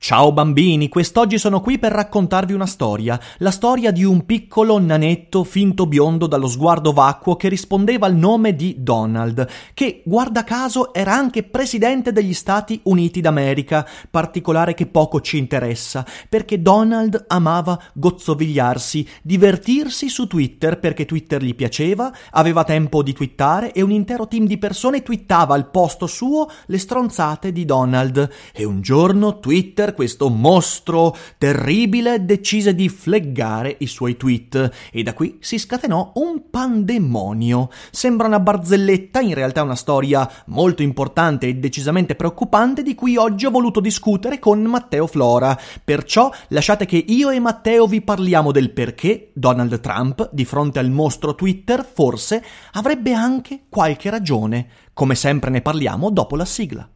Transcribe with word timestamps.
Ciao 0.00 0.30
bambini, 0.30 0.88
quest'oggi 0.88 1.38
sono 1.38 1.60
qui 1.60 1.76
per 1.76 1.90
raccontarvi 1.90 2.52
una 2.52 2.66
storia, 2.66 3.20
la 3.38 3.50
storia 3.50 3.90
di 3.90 4.04
un 4.04 4.24
piccolo 4.24 4.78
nanetto 4.78 5.42
finto 5.42 5.86
biondo 5.86 6.28
dallo 6.28 6.46
sguardo 6.46 6.92
vacuo 6.92 7.34
che 7.34 7.48
rispondeva 7.48 8.06
al 8.06 8.14
nome 8.14 8.54
di 8.54 8.76
Donald, 8.78 9.46
che 9.74 10.02
guarda 10.04 10.44
caso 10.44 10.94
era 10.94 11.12
anche 11.12 11.42
presidente 11.42 12.12
degli 12.12 12.32
Stati 12.32 12.80
Uniti 12.84 13.20
d'America, 13.20 13.86
particolare 14.08 14.72
che 14.72 14.86
poco 14.86 15.20
ci 15.20 15.36
interessa, 15.36 16.06
perché 16.28 16.62
Donald 16.62 17.24
amava 17.26 17.78
gozzovigliarsi, 17.92 19.06
divertirsi 19.20 20.08
su 20.08 20.28
Twitter 20.28 20.78
perché 20.78 21.06
Twitter 21.06 21.42
gli 21.42 21.56
piaceva, 21.56 22.14
aveva 22.30 22.62
tempo 22.62 23.02
di 23.02 23.12
twittare 23.12 23.72
e 23.72 23.82
un 23.82 23.90
intero 23.90 24.28
team 24.28 24.46
di 24.46 24.58
persone 24.58 25.02
twittava 25.02 25.54
al 25.56 25.70
posto 25.70 26.06
suo 26.06 26.48
le 26.66 26.78
stronzate 26.78 27.50
di 27.50 27.64
Donald. 27.64 28.30
E 28.54 28.64
un 28.64 28.80
giorno 28.80 29.40
Twitter 29.40 29.86
questo 29.94 30.28
mostro 30.28 31.16
terribile 31.38 32.24
decise 32.24 32.74
di 32.74 32.88
fleggare 32.88 33.76
i 33.78 33.86
suoi 33.86 34.16
tweet 34.16 34.70
e 34.90 35.02
da 35.02 35.14
qui 35.14 35.38
si 35.40 35.58
scatenò 35.58 36.12
un 36.14 36.50
pandemonio. 36.50 37.70
Sembra 37.90 38.26
una 38.26 38.40
barzelletta, 38.40 39.20
in 39.20 39.34
realtà 39.34 39.60
è 39.60 39.64
una 39.64 39.74
storia 39.74 40.30
molto 40.46 40.82
importante 40.82 41.46
e 41.46 41.54
decisamente 41.54 42.14
preoccupante 42.14 42.82
di 42.82 42.94
cui 42.94 43.16
oggi 43.16 43.46
ho 43.46 43.50
voluto 43.50 43.80
discutere 43.80 44.38
con 44.38 44.60
Matteo 44.62 45.06
Flora. 45.06 45.58
Perciò 45.82 46.30
lasciate 46.48 46.86
che 46.86 47.02
io 47.06 47.30
e 47.30 47.40
Matteo 47.40 47.86
vi 47.86 48.00
parliamo 48.00 48.52
del 48.52 48.70
perché 48.70 49.30
Donald 49.34 49.80
Trump, 49.80 50.28
di 50.32 50.44
fronte 50.44 50.78
al 50.78 50.90
mostro 50.90 51.34
Twitter, 51.34 51.86
forse 51.90 52.42
avrebbe 52.72 53.12
anche 53.12 53.64
qualche 53.68 54.10
ragione. 54.10 54.68
Come 54.92 55.14
sempre 55.14 55.50
ne 55.50 55.60
parliamo 55.60 56.10
dopo 56.10 56.36
la 56.36 56.44
sigla. 56.44 56.88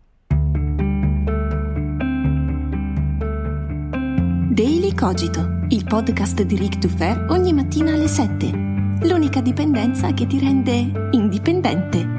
Daily 4.52 4.92
Cogito, 4.94 5.60
il 5.70 5.82
podcast 5.82 6.42
di 6.42 6.58
Rick 6.58 6.76
Dufer 6.76 7.24
ogni 7.30 7.54
mattina 7.54 7.94
alle 7.94 8.06
7. 8.06 8.50
L'unica 9.04 9.40
dipendenza 9.40 10.12
che 10.12 10.26
ti 10.26 10.38
rende 10.38 11.08
indipendente. 11.12 12.11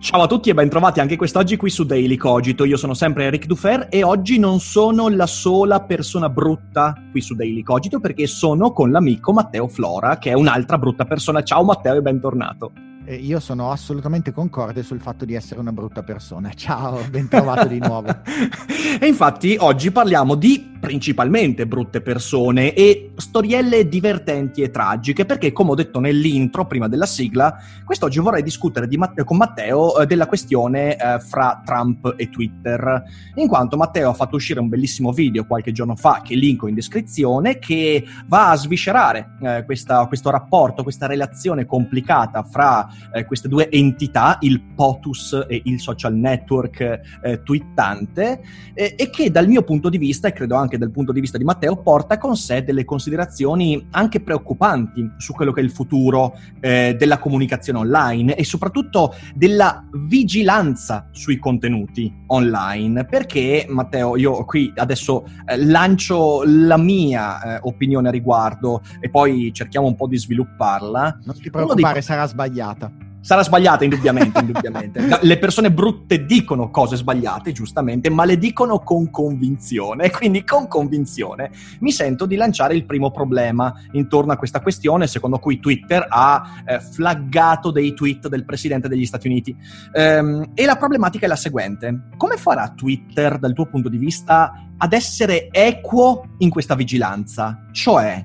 Ciao 0.00 0.22
a 0.22 0.26
tutti 0.28 0.48
e 0.48 0.54
bentrovati 0.54 1.00
anche 1.00 1.16
quest'oggi 1.16 1.56
qui 1.56 1.70
su 1.70 1.84
Daily 1.84 2.16
Cogito. 2.16 2.64
Io 2.64 2.76
sono 2.76 2.94
sempre 2.94 3.24
Eric 3.24 3.46
Dufer 3.46 3.88
e 3.90 4.04
oggi 4.04 4.38
non 4.38 4.60
sono 4.60 5.08
la 5.08 5.26
sola 5.26 5.80
persona 5.80 6.28
brutta 6.28 6.94
qui 7.10 7.20
su 7.20 7.34
Daily 7.34 7.62
Cogito 7.62 7.98
perché 7.98 8.28
sono 8.28 8.72
con 8.72 8.92
l'amico 8.92 9.32
Matteo 9.32 9.66
Flora, 9.66 10.18
che 10.18 10.30
è 10.30 10.34
un'altra 10.34 10.78
brutta 10.78 11.04
persona. 11.04 11.42
Ciao 11.42 11.64
Matteo 11.64 11.96
e 11.96 12.00
bentornato. 12.00 12.72
Eh, 13.08 13.14
io 13.14 13.40
sono 13.40 13.70
assolutamente 13.70 14.32
concorde 14.32 14.82
sul 14.82 15.00
fatto 15.00 15.24
di 15.24 15.32
essere 15.32 15.60
una 15.60 15.72
brutta 15.72 16.02
persona. 16.02 16.52
Ciao, 16.52 17.00
ben 17.08 17.26
trovato 17.26 17.66
di 17.66 17.78
nuovo. 17.78 18.08
e 19.00 19.06
infatti 19.06 19.56
oggi 19.58 19.90
parliamo 19.90 20.34
di 20.34 20.76
principalmente 20.78 21.66
brutte 21.66 22.00
persone 22.00 22.72
e 22.72 23.12
storielle 23.16 23.88
divertenti 23.88 24.62
e 24.62 24.70
tragiche, 24.70 25.24
perché 25.24 25.52
come 25.52 25.70
ho 25.70 25.74
detto 25.74 26.00
nell'intro, 26.00 26.66
prima 26.66 26.88
della 26.88 27.06
sigla, 27.06 27.56
quest'oggi 27.84 28.20
vorrei 28.20 28.42
discutere 28.42 28.86
Matteo, 28.96 29.24
con 29.24 29.36
Matteo 29.36 29.98
eh, 29.98 30.06
della 30.06 30.26
questione 30.26 30.96
eh, 30.96 31.18
fra 31.20 31.62
Trump 31.64 32.14
e 32.16 32.28
Twitter, 32.28 33.02
in 33.36 33.48
quanto 33.48 33.76
Matteo 33.76 34.10
ha 34.10 34.14
fatto 34.14 34.36
uscire 34.36 34.60
un 34.60 34.68
bellissimo 34.68 35.12
video 35.12 35.46
qualche 35.46 35.72
giorno 35.72 35.96
fa, 35.96 36.20
che 36.22 36.34
linko 36.34 36.68
in 36.68 36.74
descrizione, 36.74 37.58
che 37.58 38.04
va 38.26 38.50
a 38.50 38.56
sviscerare 38.56 39.36
eh, 39.40 39.64
questa, 39.64 40.06
questo 40.06 40.30
rapporto, 40.30 40.82
questa 40.82 41.06
relazione 41.06 41.66
complicata 41.66 42.42
fra 42.42 42.88
eh, 43.12 43.24
queste 43.24 43.48
due 43.48 43.70
entità, 43.70 44.38
il 44.40 44.60
POTUS 44.60 45.46
e 45.48 45.62
il 45.64 45.80
social 45.80 46.14
network 46.14 47.00
eh, 47.22 47.42
twittante, 47.42 48.40
eh, 48.74 48.94
e 48.96 49.10
che 49.10 49.30
dal 49.30 49.46
mio 49.46 49.62
punto 49.62 49.88
di 49.88 49.98
vista, 49.98 50.28
e 50.28 50.32
credo 50.32 50.56
anche 50.56 50.78
dal 50.78 50.90
punto 50.90 51.12
di 51.12 51.20
vista 51.20 51.38
di 51.38 51.44
Matteo, 51.44 51.76
porta 51.76 52.18
con 52.18 52.36
sé 52.36 52.62
delle 52.62 52.84
considerazioni 52.84 53.86
anche 53.90 54.20
preoccupanti 54.20 55.12
su 55.16 55.32
quello 55.32 55.52
che 55.52 55.60
è 55.60 55.64
il 55.64 55.70
futuro 55.70 56.36
eh, 56.60 56.96
della 56.98 57.18
comunicazione 57.18 57.78
online 57.78 58.34
e 58.34 58.44
soprattutto 58.44 59.14
della 59.34 59.84
vigilanza 59.92 61.08
sui 61.12 61.38
contenuti 61.38 62.12
online. 62.28 63.04
Perché, 63.04 63.66
Matteo, 63.68 64.16
io 64.16 64.44
qui 64.44 64.72
adesso 64.76 65.26
eh, 65.46 65.56
lancio 65.56 66.42
la 66.44 66.76
mia 66.76 67.56
eh, 67.56 67.60
opinione 67.62 68.08
a 68.08 68.10
riguardo 68.10 68.82
e 69.00 69.10
poi 69.10 69.52
cerchiamo 69.52 69.86
un 69.86 69.94
po' 69.94 70.06
di 70.06 70.18
svilupparla. 70.18 71.20
Non 71.24 71.36
ti 71.36 71.50
preoccupare, 71.50 71.94
dei... 71.94 72.02
sarà 72.02 72.26
sbagliata. 72.26 72.87
Sarà 73.20 73.42
sbagliata, 73.42 73.84
indubbiamente, 73.84 74.38
indubbiamente. 74.38 75.18
Le 75.22 75.38
persone 75.38 75.72
brutte 75.72 76.24
dicono 76.24 76.70
cose 76.70 76.96
sbagliate, 76.96 77.52
giustamente, 77.52 78.10
ma 78.10 78.24
le 78.24 78.38
dicono 78.38 78.78
con 78.78 79.10
convinzione. 79.10 80.10
Quindi, 80.12 80.44
con 80.44 80.68
convinzione, 80.68 81.50
mi 81.80 81.90
sento 81.90 82.26
di 82.26 82.36
lanciare 82.36 82.74
il 82.74 82.84
primo 82.84 83.10
problema 83.10 83.74
intorno 83.92 84.32
a 84.32 84.36
questa 84.36 84.60
questione, 84.60 85.06
secondo 85.06 85.38
cui 85.38 85.58
Twitter 85.58 86.06
ha 86.08 86.62
eh, 86.64 86.80
flaggato 86.80 87.70
dei 87.70 87.92
tweet 87.92 88.28
del 88.28 88.44
presidente 88.44 88.88
degli 88.88 89.06
Stati 89.06 89.26
Uniti. 89.26 89.54
Ehm, 89.92 90.52
e 90.54 90.64
la 90.64 90.76
problematica 90.76 91.26
è 91.26 91.28
la 91.28 91.36
seguente: 91.36 92.08
come 92.16 92.36
farà 92.36 92.72
Twitter, 92.74 93.38
dal 93.38 93.52
tuo 93.52 93.66
punto 93.66 93.88
di 93.88 93.98
vista, 93.98 94.68
ad 94.76 94.92
essere 94.92 95.48
equo 95.50 96.34
in 96.38 96.50
questa 96.50 96.76
vigilanza? 96.76 97.66
Cioè, 97.72 98.24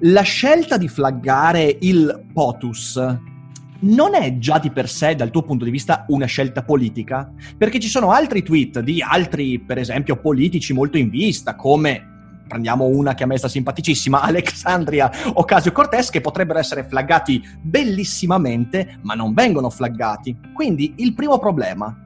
la 0.00 0.22
scelta 0.22 0.78
di 0.78 0.88
flaggare 0.88 1.76
il 1.80 2.26
POTUS 2.32 3.28
non 3.80 4.14
è 4.14 4.38
già 4.38 4.58
di 4.58 4.70
per 4.70 4.88
sé, 4.88 5.14
dal 5.14 5.30
tuo 5.30 5.42
punto 5.42 5.64
di 5.64 5.70
vista, 5.70 6.04
una 6.08 6.26
scelta 6.26 6.62
politica? 6.62 7.30
Perché 7.56 7.78
ci 7.78 7.88
sono 7.88 8.10
altri 8.10 8.42
tweet 8.42 8.80
di 8.80 9.02
altri, 9.02 9.58
per 9.58 9.78
esempio, 9.78 10.16
politici 10.16 10.72
molto 10.72 10.98
in 10.98 11.08
vista, 11.08 11.56
come 11.56 12.08
prendiamo 12.50 12.86
una 12.86 13.14
che 13.14 13.22
a 13.22 13.26
me 13.26 13.38
sta 13.38 13.48
simpaticissima, 13.48 14.20
Alexandria 14.22 15.10
Ocasio-Cortez, 15.32 16.10
che 16.10 16.20
potrebbero 16.20 16.58
essere 16.58 16.84
flaggati 16.84 17.42
bellissimamente, 17.62 18.98
ma 19.02 19.14
non 19.14 19.32
vengono 19.32 19.70
flaggati. 19.70 20.36
Quindi 20.52 20.94
il 20.96 21.14
primo 21.14 21.38
problema, 21.38 21.96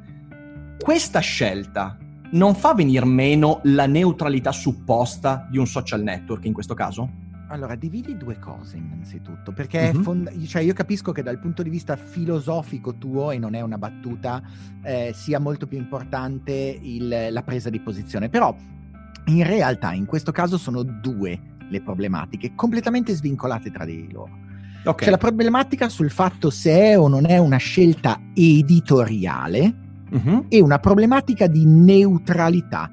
questa 0.79 1.21
scelta 1.21 1.97
non 2.33 2.55
fa 2.55 2.75
venire 2.75 3.07
meno 3.07 3.61
la 3.65 3.87
neutralità 3.87 4.53
supposta 4.53 5.47
di 5.51 5.59
un 5.59 5.67
social 5.67 6.03
network 6.03 6.45
in 6.45 6.53
questo 6.53 6.75
caso? 6.75 7.24
Allora, 7.49 7.75
dividi 7.75 8.17
due 8.17 8.39
cose 8.39 8.79
innanzitutto, 8.79 9.53
perché 9.53 9.93
mm-hmm. 9.93 10.03
fond- 10.03 10.47
cioè 10.47 10.63
io 10.63 10.73
capisco 10.73 11.13
che 11.13 11.23
dal 11.23 11.39
punto 11.39 11.63
di 11.63 11.69
vista 11.71 11.95
filosofico 11.97 12.95
tuo, 12.97 13.31
e 13.31 13.39
non 13.39 13.55
è 13.55 13.61
una 13.61 13.77
battuta, 13.77 14.43
eh, 14.83 15.13
sia 15.15 15.39
molto 15.39 15.67
più 15.67 15.79
importante 15.79 16.53
il, 16.53 17.29
la 17.31 17.43
presa 17.43 17.69
di 17.69 17.81
posizione, 17.81 18.29
però 18.29 18.55
in 19.27 19.47
realtà 19.47 19.93
in 19.93 20.07
questo 20.07 20.33
caso 20.33 20.57
sono 20.57 20.83
due 20.83 21.39
le 21.69 21.83
problematiche, 21.83 22.55
completamente 22.55 23.15
svincolate 23.15 23.71
tra 23.71 23.85
di 23.85 24.11
loro. 24.11 24.43
Okay. 24.85 25.07
C'è 25.07 25.11
la 25.11 25.19
problematica 25.19 25.89
sul 25.89 26.11
fatto 26.11 26.51
se 26.51 26.71
è 26.71 26.99
o 26.99 27.09
non 27.09 27.27
è 27.27 27.39
una 27.39 27.57
scelta 27.57 28.21
editoriale 28.35 29.75
mm-hmm. 30.15 30.39
e 30.49 30.61
una 30.61 30.79
problematica 30.79 31.47
di 31.47 31.65
neutralità 31.65 32.93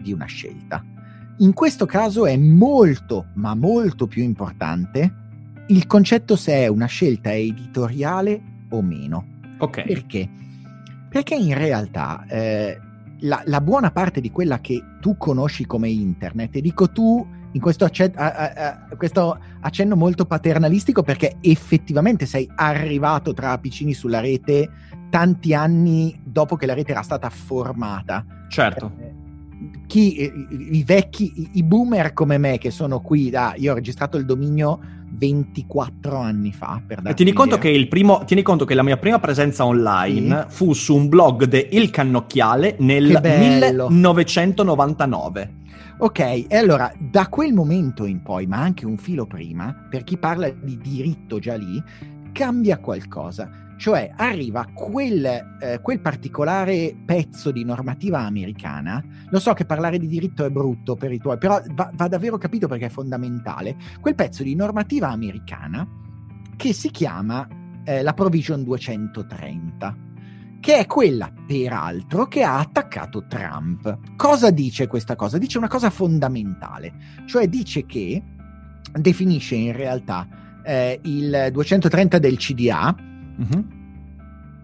di 0.00 0.12
una 0.12 0.26
scelta. 0.26 0.84
In 1.40 1.52
questo 1.52 1.86
caso 1.86 2.26
è 2.26 2.36
molto, 2.36 3.26
ma 3.34 3.54
molto 3.54 4.06
più 4.08 4.22
importante 4.22 5.26
il 5.68 5.86
concetto 5.86 6.34
se 6.34 6.52
è 6.52 6.66
una 6.66 6.86
scelta 6.86 7.32
editoriale 7.32 8.40
o 8.70 8.82
meno. 8.82 9.24
Ok. 9.58 9.82
Perché? 9.84 10.28
Perché 11.08 11.34
in 11.34 11.54
realtà 11.54 12.24
eh, 12.28 12.78
la, 13.20 13.42
la, 13.44 13.60
buona 13.60 13.90
parte 13.90 14.20
di 14.20 14.30
quella 14.30 14.60
che 14.60 14.82
tu 15.00 15.16
conosci 15.16 15.64
come 15.64 15.88
internet, 15.88 16.56
e 16.56 16.60
dico 16.60 16.90
tu 16.90 17.26
in 17.52 17.60
questo, 17.60 17.84
acced- 17.84 18.16
a, 18.16 18.32
a, 18.32 18.88
a, 18.90 18.96
questo 18.96 19.38
accenno 19.60 19.94
molto 19.94 20.26
paternalistico 20.26 21.02
perché 21.02 21.36
effettivamente 21.40 22.26
sei 22.26 22.50
arrivato 22.56 23.32
tra 23.32 23.52
apicini 23.52 23.94
sulla 23.94 24.20
rete 24.20 24.70
tanti 25.08 25.54
anni 25.54 26.18
dopo 26.22 26.56
che 26.56 26.66
la 26.66 26.74
rete 26.74 26.92
era 26.92 27.02
stata 27.02 27.30
formata. 27.30 28.24
Certo. 28.48 28.92
Eh, 28.98 29.17
chi, 29.86 30.22
i, 30.22 30.78
i, 30.78 30.84
vecchi, 30.84 31.32
i, 31.36 31.48
i, 31.54 31.62
boomer 31.62 32.12
come 32.12 32.38
me 32.38 32.58
che 32.58 32.70
sono 32.70 33.00
qui 33.00 33.30
da... 33.30 33.54
Io 33.56 33.72
ho 33.72 33.74
registrato 33.74 34.16
il 34.16 34.24
dominio 34.24 34.78
24 35.10 36.16
anni 36.16 36.52
fa. 36.52 36.80
Per 36.86 37.14
tieni 37.14 37.32
conto, 37.32 37.58
che 37.58 37.68
il 37.68 37.88
primo, 37.88 38.22
tieni 38.24 38.42
conto 38.42 38.64
che 38.64 38.74
la 38.74 38.82
mia 38.82 38.96
prima 38.96 39.18
presenza 39.18 39.64
online 39.64 40.46
sì. 40.48 40.54
fu 40.54 40.72
su 40.72 40.94
un 40.94 41.08
blog 41.08 41.44
de 41.44 41.68
Il 41.72 41.90
Cannocchiale 41.90 42.76
nel 42.78 43.18
1999. 43.22 45.56
Ok, 46.00 46.20
e 46.20 46.56
allora 46.56 46.92
da 46.96 47.26
quel 47.26 47.52
momento 47.52 48.04
in 48.04 48.22
poi, 48.22 48.46
ma 48.46 48.58
anche 48.58 48.86
un 48.86 48.98
filo 48.98 49.26
prima, 49.26 49.74
per 49.90 50.04
chi 50.04 50.16
parla 50.16 50.48
di 50.48 50.78
diritto 50.78 51.40
già 51.40 51.56
lì, 51.56 51.82
cambia 52.30 52.78
qualcosa. 52.78 53.50
Cioè 53.78 54.12
arriva 54.16 54.66
quel, 54.74 55.24
eh, 55.24 55.80
quel, 55.80 56.00
particolare 56.00 56.96
pezzo 57.06 57.52
di 57.52 57.64
normativa 57.64 58.18
americana, 58.18 59.02
lo 59.30 59.38
so 59.38 59.52
che 59.52 59.64
parlare 59.64 59.98
di 59.98 60.08
diritto 60.08 60.44
è 60.44 60.50
brutto 60.50 60.96
per 60.96 61.12
i 61.12 61.18
tuoi, 61.18 61.38
però 61.38 61.62
va, 61.74 61.90
va 61.94 62.08
davvero 62.08 62.38
capito 62.38 62.66
perché 62.66 62.86
è 62.86 62.90
fondamentale, 62.90 63.76
quel 64.00 64.16
pezzo 64.16 64.42
di 64.42 64.56
normativa 64.56 65.08
americana 65.08 65.86
che 66.56 66.72
si 66.72 66.90
chiama 66.90 67.46
eh, 67.84 68.02
la 68.02 68.14
Provision 68.14 68.64
230 68.64 70.06
che 70.60 70.78
è 70.78 70.86
quella, 70.86 71.32
peraltro, 71.46 72.26
che 72.26 72.42
ha 72.42 72.58
attaccato 72.58 73.26
Trump. 73.28 74.16
Cosa 74.16 74.50
dice 74.50 74.88
questa 74.88 75.14
cosa? 75.14 75.38
Dice 75.38 75.56
una 75.56 75.68
cosa 75.68 75.88
fondamentale, 75.88 76.92
cioè 77.26 77.46
dice 77.46 77.86
che 77.86 78.20
definisce 78.92 79.54
in 79.54 79.72
realtà 79.72 80.26
eh, 80.64 80.98
il 81.04 81.50
230 81.52 82.18
del 82.18 82.36
CDA 82.36 82.94
uh-huh. 83.38 83.64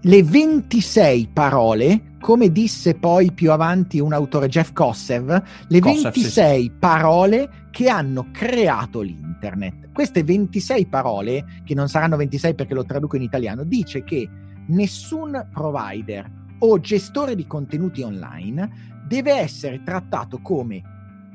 le 0.03 0.23
26 0.23 1.29
parole, 1.33 2.17
come 2.21 2.51
disse 2.51 2.95
poi 2.95 3.33
più 3.33 3.53
avanti 3.53 4.01
un 4.01 4.13
autore 4.13 4.49
Jeff 4.49 4.73
Kossev, 4.73 5.43
le 5.69 5.81
Kossev, 5.81 6.13
26 6.13 6.63
sì. 6.63 6.71
parole 6.71 7.51
che 7.71 7.89
hanno 7.89 8.29
creato 8.33 9.01
l'internet. 9.01 9.91
Queste 9.93 10.23
26 10.23 10.87
parole, 10.87 11.45
che 11.65 11.75
non 11.75 11.89
saranno 11.89 12.17
26 12.17 12.55
perché 12.55 12.75
lo 12.75 12.85
traduco 12.85 13.17
in 13.17 13.23
italiano, 13.23 13.65
dice 13.65 14.05
che 14.05 14.29
nessun 14.67 15.49
provider 15.53 16.31
o 16.59 16.81
gestore 16.81 17.35
di 17.35 17.47
contenuti 17.47 18.03
online 18.03 18.93
deve 19.07 19.33
essere 19.33 19.83
trattato 19.83 20.41
come 20.41 20.83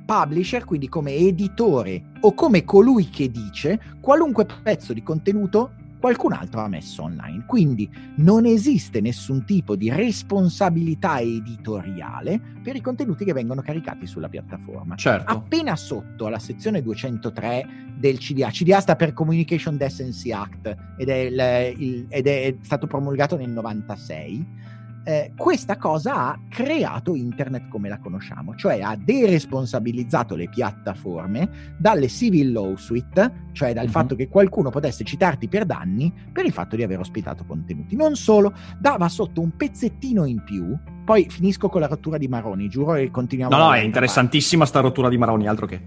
publisher, 0.05 0.65
quindi 0.65 0.89
come 0.89 1.13
editore 1.13 2.01
o 2.21 2.33
come 2.33 2.63
colui 2.63 3.09
che 3.09 3.29
dice 3.29 3.79
qualunque 3.99 4.47
pezzo 4.63 4.91
di 4.91 5.03
contenuto 5.03 5.73
qualcun 5.99 6.33
altro 6.33 6.61
ha 6.61 6.67
messo 6.67 7.03
online. 7.03 7.43
Quindi 7.45 7.89
non 8.17 8.45
esiste 8.45 9.01
nessun 9.01 9.45
tipo 9.45 9.75
di 9.75 9.89
responsabilità 9.89 11.19
editoriale 11.19 12.39
per 12.63 12.75
i 12.75 12.81
contenuti 12.81 13.25
che 13.25 13.33
vengono 13.33 13.61
caricati 13.61 14.07
sulla 14.07 14.29
piattaforma. 14.29 14.95
Certo. 14.95 15.31
Appena 15.31 15.75
sotto 15.75 16.25
alla 16.25 16.39
sezione 16.39 16.81
203 16.81 17.87
del 17.97 18.17
CDA, 18.17 18.49
CDA 18.49 18.79
sta 18.79 18.95
per 18.95 19.13
Communication 19.13 19.77
Decency 19.77 20.31
Act 20.31 20.75
ed 20.97 21.09
è, 21.09 21.15
il, 21.15 21.81
il, 21.81 22.05
ed 22.09 22.27
è 22.27 22.55
stato 22.61 22.87
promulgato 22.87 23.35
nel 23.35 23.49
96 23.49 24.77
eh, 25.09 25.31
questa 25.35 25.77
cosa 25.77 26.27
ha 26.27 26.39
creato 26.47 27.15
internet 27.15 27.67
come 27.67 27.89
la 27.89 27.97
conosciamo, 27.97 28.53
cioè 28.55 28.79
ha 28.79 28.95
deresponsabilizzato 28.95 30.35
le 30.35 30.47
piattaforme 30.49 31.49
dalle 31.79 32.07
civil 32.07 32.51
lawsuit, 32.51 33.31
cioè 33.53 33.73
dal 33.73 33.85
uh-huh. 33.85 33.89
fatto 33.89 34.15
che 34.15 34.27
qualcuno 34.27 34.69
potesse 34.69 35.03
citarti 35.03 35.47
per 35.47 35.65
danni 35.65 36.13
per 36.31 36.45
il 36.45 36.51
fatto 36.51 36.75
di 36.75 36.83
aver 36.83 36.99
ospitato 36.99 37.43
contenuti. 37.43 37.95
Non 37.95 38.15
solo, 38.15 38.53
dava 38.79 39.09
sotto 39.09 39.41
un 39.41 39.55
pezzettino 39.57 40.25
in 40.25 40.43
più, 40.43 40.77
poi 41.03 41.25
finisco 41.27 41.69
con 41.69 41.81
la 41.81 41.87
rottura 41.87 42.19
di 42.19 42.27
Maroni, 42.27 42.69
giuro 42.69 42.93
e 42.93 43.09
continuiamo. 43.09 43.55
No, 43.55 43.63
no, 43.63 43.73
è 43.73 43.79
interessantissima 43.79 44.67
sta 44.67 44.79
rottura 44.79 45.09
di 45.09 45.17
Maroni, 45.17 45.47
altro 45.47 45.65
che... 45.65 45.81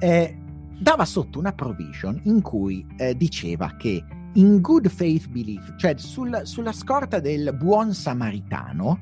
Eh, 0.00 0.38
dava 0.78 1.04
sotto 1.04 1.38
una 1.38 1.52
provision 1.52 2.20
in 2.24 2.42
cui 2.42 2.84
eh, 2.96 3.16
diceva 3.16 3.76
che 3.78 4.02
in 4.36 4.60
good 4.60 4.88
faith 4.88 5.28
belief, 5.28 5.74
cioè 5.76 5.94
sul, 5.96 6.40
sulla 6.44 6.72
scorta 6.72 7.20
del 7.20 7.54
buon 7.54 7.92
samaritano, 7.92 9.00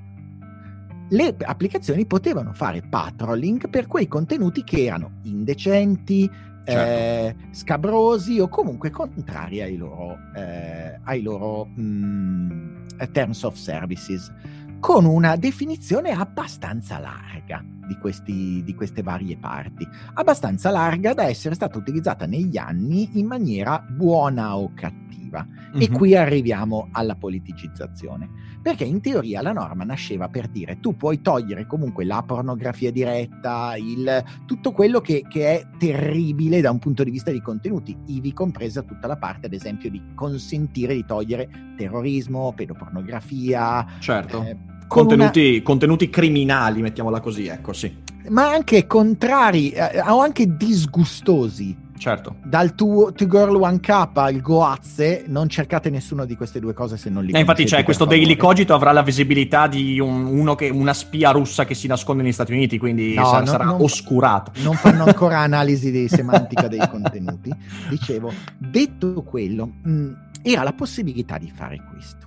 le 1.11 1.37
applicazioni 1.39 2.07
potevano 2.07 2.53
fare 2.53 2.83
patrolling 2.83 3.69
per 3.69 3.87
quei 3.87 4.07
contenuti 4.07 4.65
che 4.65 4.85
erano 4.85 5.19
indecenti, 5.23 6.31
certo. 6.65 6.71
eh, 6.71 7.37
scabrosi 7.51 8.41
o 8.41 8.49
comunque 8.49 8.91
contrari 8.91 9.61
ai 9.61 9.77
loro, 9.77 10.17
eh, 10.35 10.99
ai 11.03 11.23
loro 11.23 11.67
mh, 11.67 11.83
mm, 11.83 12.87
terms 13.13 13.43
of 13.43 13.55
services, 13.57 14.33
con 14.81 15.05
una 15.05 15.37
definizione 15.37 16.11
abbastanza 16.11 16.99
larga 16.99 17.65
di, 17.87 17.97
questi, 17.99 18.63
di 18.65 18.75
queste 18.75 19.03
varie 19.03 19.37
parti, 19.37 19.87
abbastanza 20.15 20.71
larga 20.71 21.15
da 21.15 21.25
essere 21.25 21.55
stata 21.55 21.79
utilizzata 21.79 22.27
negli 22.27 22.57
anni 22.57 23.19
in 23.19 23.27
maniera 23.27 23.85
buona 23.89 24.57
o 24.57 24.73
cattiva. 24.75 25.47
Mm-hmm. 25.47 25.81
E 25.81 25.91
qui 25.91 26.15
arriviamo 26.15 26.89
alla 26.93 27.17
politicizzazione, 27.17 28.29
perché 28.63 28.85
in 28.85 29.01
teoria 29.01 29.43
la 29.43 29.53
norma 29.53 29.83
nasceva 29.83 30.29
per 30.29 30.47
dire 30.47 30.79
tu 30.79 30.97
puoi 30.97 31.21
togliere 31.21 31.67
comunque 31.67 32.05
la 32.05 32.23
pornografia 32.23 32.93
diretta, 32.93 33.75
il, 33.77 34.23
tutto 34.47 34.71
quello 34.71 35.01
che, 35.01 35.25
che 35.29 35.59
è 35.59 35.67
terribile 35.77 36.61
da 36.61 36.71
un 36.71 36.79
punto 36.79 37.03
di 37.03 37.11
vista 37.11 37.33
di 37.33 37.41
contenuti, 37.41 37.97
ivi 38.07 38.33
compresa 38.33 38.83
tutta 38.83 39.09
la 39.09 39.17
parte 39.17 39.47
ad 39.47 39.53
esempio 39.53 39.91
di 39.91 40.01
consentire 40.15 40.95
di 40.95 41.05
togliere 41.05 41.49
terrorismo, 41.77 42.53
pedopornografia. 42.55 43.85
Certo. 43.99 44.43
Eh, 44.45 44.57
contenuti, 45.01 45.51
una... 45.55 45.63
contenuti 45.63 46.11
criminali, 46.11 46.83
mettiamola 46.83 47.21
così, 47.21 47.47
ecco, 47.47 47.73
sì. 47.73 48.03
Ma 48.29 48.51
anche 48.51 48.87
contrari 48.87 49.71
eh, 49.71 50.01
o 50.01 50.21
anche 50.21 50.57
disgustosi 50.57 51.83
Certo. 51.97 52.37
Dal 52.43 52.75
Two, 52.75 53.13
two 53.13 53.27
Girl 53.27 53.55
One 53.55 53.81
Cup 53.81 54.17
al 54.19 54.41
Goazze, 54.41 55.25
non 55.27 55.49
cercate 55.49 55.91
nessuna 55.91 56.25
di 56.25 56.37
queste 56.37 56.59
due 56.61 56.75
cose 56.75 56.97
se 56.97 57.09
non 57.09 57.25
li 57.25 57.33
eh, 57.33 57.39
Infatti, 57.39 57.65
c'è 57.65 57.83
questo 57.85 58.05
favore. 58.05 58.23
Daily 58.23 58.39
Cogito 58.39 58.75
avrà 58.75 58.93
la 58.93 59.03
visibilità 59.03 59.69
di 59.69 59.99
un, 60.01 60.55
che, 60.57 60.69
una 60.69 60.93
spia 60.93 61.31
russa 61.31 61.65
che 61.65 61.75
si 61.75 61.87
nasconde 61.87 62.23
negli 62.23 62.33
Stati 62.33 62.53
Uniti, 62.53 62.79
quindi 62.79 63.15
no, 63.15 63.25
sarà, 63.25 63.41
no, 63.41 63.47
sarà 63.47 63.65
non, 63.65 63.81
oscurato. 63.81 64.53
Non 64.57 64.75
fanno 64.75 65.05
ancora 65.09 65.39
analisi 65.39 65.91
di 65.91 66.09
semantica 66.09 66.69
dei 66.69 66.87
contenuti. 66.91 67.51
Dicevo, 67.89 68.33
detto 68.59 69.23
quello, 69.23 69.67
mh, 69.83 70.09
era 70.43 70.63
la 70.63 70.73
possibilità 70.73 71.39
di 71.39 71.51
fare 71.55 71.81
questo. 71.91 72.27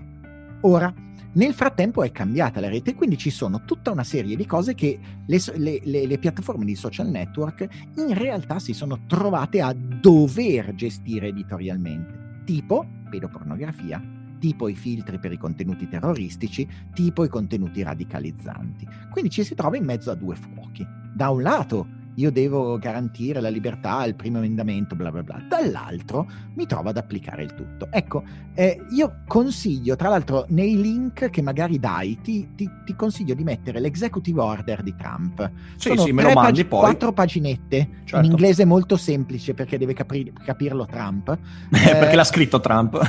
Ora, 0.62 0.92
nel 1.38 1.54
frattempo 1.54 2.04
è 2.04 2.12
cambiata 2.12 2.60
la 2.60 2.68
rete, 2.68 2.96
quindi 2.96 3.16
ci 3.16 3.30
sono 3.30 3.64
tutta 3.64 3.92
una 3.92 4.04
serie 4.04 4.36
di 4.36 4.48
cose 4.48 4.74
che 4.74 5.00
le, 5.24 5.40
le, 5.56 5.80
le, 5.84 6.08
le, 6.08 6.18
piattaforme 6.18 6.66
di 6.66 6.76
social 6.76 7.10
network 7.10 7.68
in 7.98 8.16
realtà 8.16 8.58
si 8.58 8.74
sono 8.74 9.02
trovate 9.06 9.62
a 9.62 9.72
dover 9.72 10.74
gestire 10.74 11.28
editorialmente, 11.28 12.42
tipo 12.44 12.88
pedopornografia, 13.08 14.02
tipo 14.40 14.68
i 14.68 14.74
filtri 14.74 15.20
per 15.20 15.32
i 15.32 15.38
contenuti 15.38 15.88
terroristici, 15.88 16.68
tipo 16.96 17.24
i 17.24 17.30
contenuti 17.30 17.84
radicalizzanti. 17.84 18.88
Quindi 19.12 19.30
ci 19.30 19.44
si 19.44 19.54
trova 19.54 19.78
in 19.78 19.86
mezzo 19.86 20.10
a 20.10 20.16
due 20.16 20.36
fuochi. 20.36 20.84
Da 21.14 21.30
un 21.30 21.44
lato 21.44 21.88
io 22.18 22.32
devo 22.32 22.78
garantire 22.80 23.40
la 23.42 23.50
libertà, 23.50 24.04
il 24.06 24.16
primo 24.16 24.38
emendamento, 24.38 24.96
bla 24.96 25.12
bla 25.12 25.22
bla. 25.22 25.40
Dall'altro 25.48 26.28
mi 26.56 26.66
trovo 26.66 26.90
ad 26.90 26.98
applicare 26.98 27.44
il 27.44 27.54
tutto. 27.54 27.88
Ecco, 27.92 28.24
eh, 28.56 28.82
io 28.90 29.20
consiglio, 29.28 29.96
tra 29.96 30.10
l'altro, 30.10 30.46
nei 30.50 30.82
link 30.82 31.30
che 31.30 31.42
magari 31.44 31.78
dai, 31.80 32.20
ti, 32.22 32.56
ti, 32.56 32.68
ti 32.86 32.96
consiglio 32.96 33.36
di 33.36 33.44
mettere 33.44 33.80
l'executive 33.80 34.42
order 34.42 34.82
di 34.82 34.96
Trump. 34.96 35.52
Sì, 35.76 35.90
Sono 35.90 36.02
sì, 36.02 36.12
me 36.12 36.24
lo 36.24 36.32
mandi 36.34 36.62
pag- 36.62 36.70
poi. 36.70 36.80
Quattro 36.80 37.12
paginette, 37.14 37.90
certo. 38.06 38.26
in 38.26 38.32
inglese 38.32 38.66
molto 38.66 38.98
semplice 38.98 39.54
perché 39.54 39.78
deve 39.78 39.94
capri- 39.94 40.34
capirlo 40.44 40.86
Trump. 40.86 41.38
Eh, 41.88 41.96
perché 41.96 42.16
l'ha 42.16 42.24
scritto 42.24 42.60
Trump. 42.60 43.00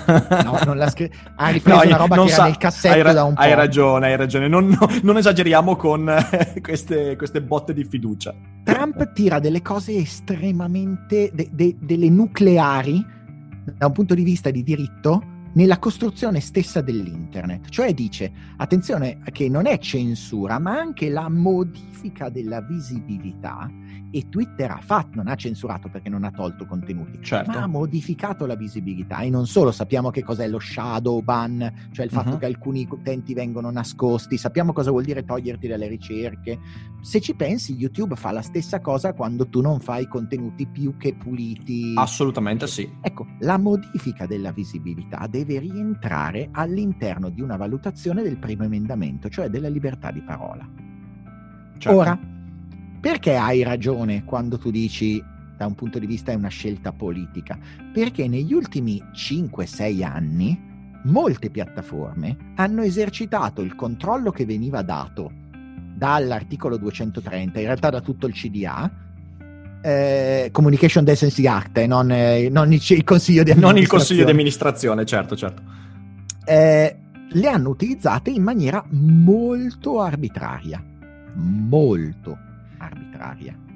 no, 0.45 0.59
non 0.67 0.77
l'ha 0.77 0.91
scritto. 0.91 1.17
Ha 1.37 1.49
ripreso 1.51 1.79
no, 1.79 1.87
una 1.87 1.97
roba 1.97 2.23
che 2.23 2.29
sa- 2.29 2.35
era 2.35 2.45
nel 2.45 2.57
cassetto 2.59 3.03
ra- 3.03 3.13
da 3.15 3.25
un 3.25 3.35
po'. 3.35 3.41
Hai 3.41 3.55
ragione, 3.55 4.07
hai 4.09 4.17
ragione. 4.17 4.49
Non, 4.49 4.67
no, 4.69 4.87
non 5.03 5.17
esageriamo 5.17 5.77
con 5.77 6.15
queste, 6.61 7.17
queste 7.17 7.41
botte 7.43 7.73
di 7.73 7.85
fiducia. 7.85 8.35
Trump 8.79 9.13
tira 9.13 9.41
delle 9.41 9.61
cose 9.61 9.97
estremamente, 9.97 11.33
de, 11.35 11.49
de, 11.51 11.77
delle 11.81 12.09
nucleari 12.09 13.05
da 13.77 13.87
un 13.87 13.93
punto 13.93 14.15
di 14.15 14.23
vista 14.23 14.51
di 14.51 14.63
diritto 14.63 15.21
nella 15.53 15.79
costruzione 15.79 16.41
stessa 16.41 16.81
dell'internet. 16.81 17.69
Cioè 17.69 17.95
dice, 17.95 18.33
attenzione, 18.57 19.21
che 19.33 19.49
non 19.49 19.67
è 19.67 19.79
censura, 19.79 20.59
ma 20.59 20.79
anche 20.79 21.09
la 21.09 21.29
modifica 21.29 22.29
della 22.29 22.61
visibilità 22.61 23.71
e 24.11 24.29
Twitter 24.29 24.71
ha 24.71 24.81
fatto, 24.81 25.17
non 25.17 25.29
ha 25.29 25.35
censurato 25.35 25.89
perché 25.89 26.09
non 26.09 26.25
ha 26.25 26.31
tolto 26.31 26.65
contenuti, 26.67 27.19
certo. 27.23 27.51
ma 27.51 27.63
ha 27.63 27.67
modificato 27.67 28.47
la 28.47 28.55
visibilità 28.55 29.21
e 29.21 29.31
non 29.31 29.47
solo 29.47 29.71
sappiamo 29.71 30.11
che 30.11 30.23
cos'è 30.23 30.49
lo 30.49 30.59
shadow 30.59 31.21
ban, 31.21 31.89
cioè 31.93 32.07
il 32.07 32.11
fatto 32.11 32.31
uh-huh. 32.31 32.39
che 32.39 32.47
alcuni 32.47 32.87
utenti 32.91 33.35
vengono 33.35 33.71
nascosti, 33.71 34.39
sappiamo 34.39 34.73
cosa 34.73 34.91
vuol 34.91 35.05
dire 35.05 35.25
toglierti 35.25 35.67
dalle 35.67 35.89
ricerche. 35.89 36.59
Se 37.01 37.21
ci 37.21 37.35
pensi, 37.35 37.75
YouTube 37.75 38.17
fa 38.17 38.33
la 38.33 38.43
stessa 38.43 38.81
cosa 38.81 39.13
quando 39.13 39.49
tu 39.49 39.61
non 39.61 39.79
fai 39.81 40.09
contenuti 40.09 40.67
più 40.67 40.97
che 40.97 41.15
puliti. 41.15 41.93
Assolutamente 41.97 42.67
sì. 42.67 42.91
Ecco, 43.03 43.27
la 43.41 43.59
modifica 43.59 44.27
della 44.27 44.53
visibilità 44.53 45.27
deve 45.45 45.61
rientrare 45.61 46.49
all'interno 46.53 47.29
di 47.29 47.41
una 47.41 47.57
valutazione 47.57 48.23
del 48.23 48.39
primo 48.39 48.65
emendamento, 48.65 49.29
cioè 49.29 49.49
della 49.49 49.69
libertà 49.69 50.11
di 50.11 50.21
parola. 50.21 50.69
Certo. 51.79 51.97
Ora, 51.97 52.19
perché 53.01 53.37
hai 53.37 53.63
ragione 53.63 54.25
quando 54.25 54.59
tu 54.59 54.71
dici 54.71 55.23
da 55.57 55.67
un 55.67 55.75
punto 55.75 55.99
di 55.99 56.07
vista 56.07 56.33
è 56.33 56.35
una 56.35 56.49
scelta 56.49 56.93
politica? 56.93 57.59
Perché 57.93 58.29
negli 58.29 58.53
ultimi 58.53 59.03
5-6 59.13 60.05
anni 60.05 60.67
molte 61.05 61.51
piattaforme 61.51 62.37
hanno 62.57 62.83
esercitato 62.83 63.63
il 63.63 63.75
controllo 63.75 64.31
che 64.31 64.45
veniva 64.45 64.83
dato 64.83 65.31
dall'articolo 65.97 66.77
230, 66.77 67.59
in 67.59 67.67
realtà 67.67 67.91
da 67.91 68.01
tutto 68.01 68.27
il 68.27 68.35
CDA, 68.35 68.91
eh, 69.83 70.49
Communication 70.53 71.05
Decency 71.05 71.47
Act, 71.47 71.79
eh, 71.79 71.87
non, 71.87 72.11
eh, 72.11 72.49
non 72.49 72.73
il, 72.73 72.83
il, 72.89 73.05
consiglio 73.05 73.43
di 73.43 73.51
amministrazione. 73.51 73.73
Non 73.73 73.77
il 73.77 73.89
consiglio 73.89 74.25
di 74.25 74.31
amministrazione, 74.31 75.05
certo, 75.05 75.37
certo. 75.37 75.63
Eh, 76.45 76.97
le 77.31 77.49
hanno 77.49 77.69
utilizzate 77.69 78.31
in 78.31 78.43
maniera 78.43 78.85
molto 78.91 80.01
arbitraria, 80.01 80.83
molto 81.35 82.39
arbitraria. 82.79 83.68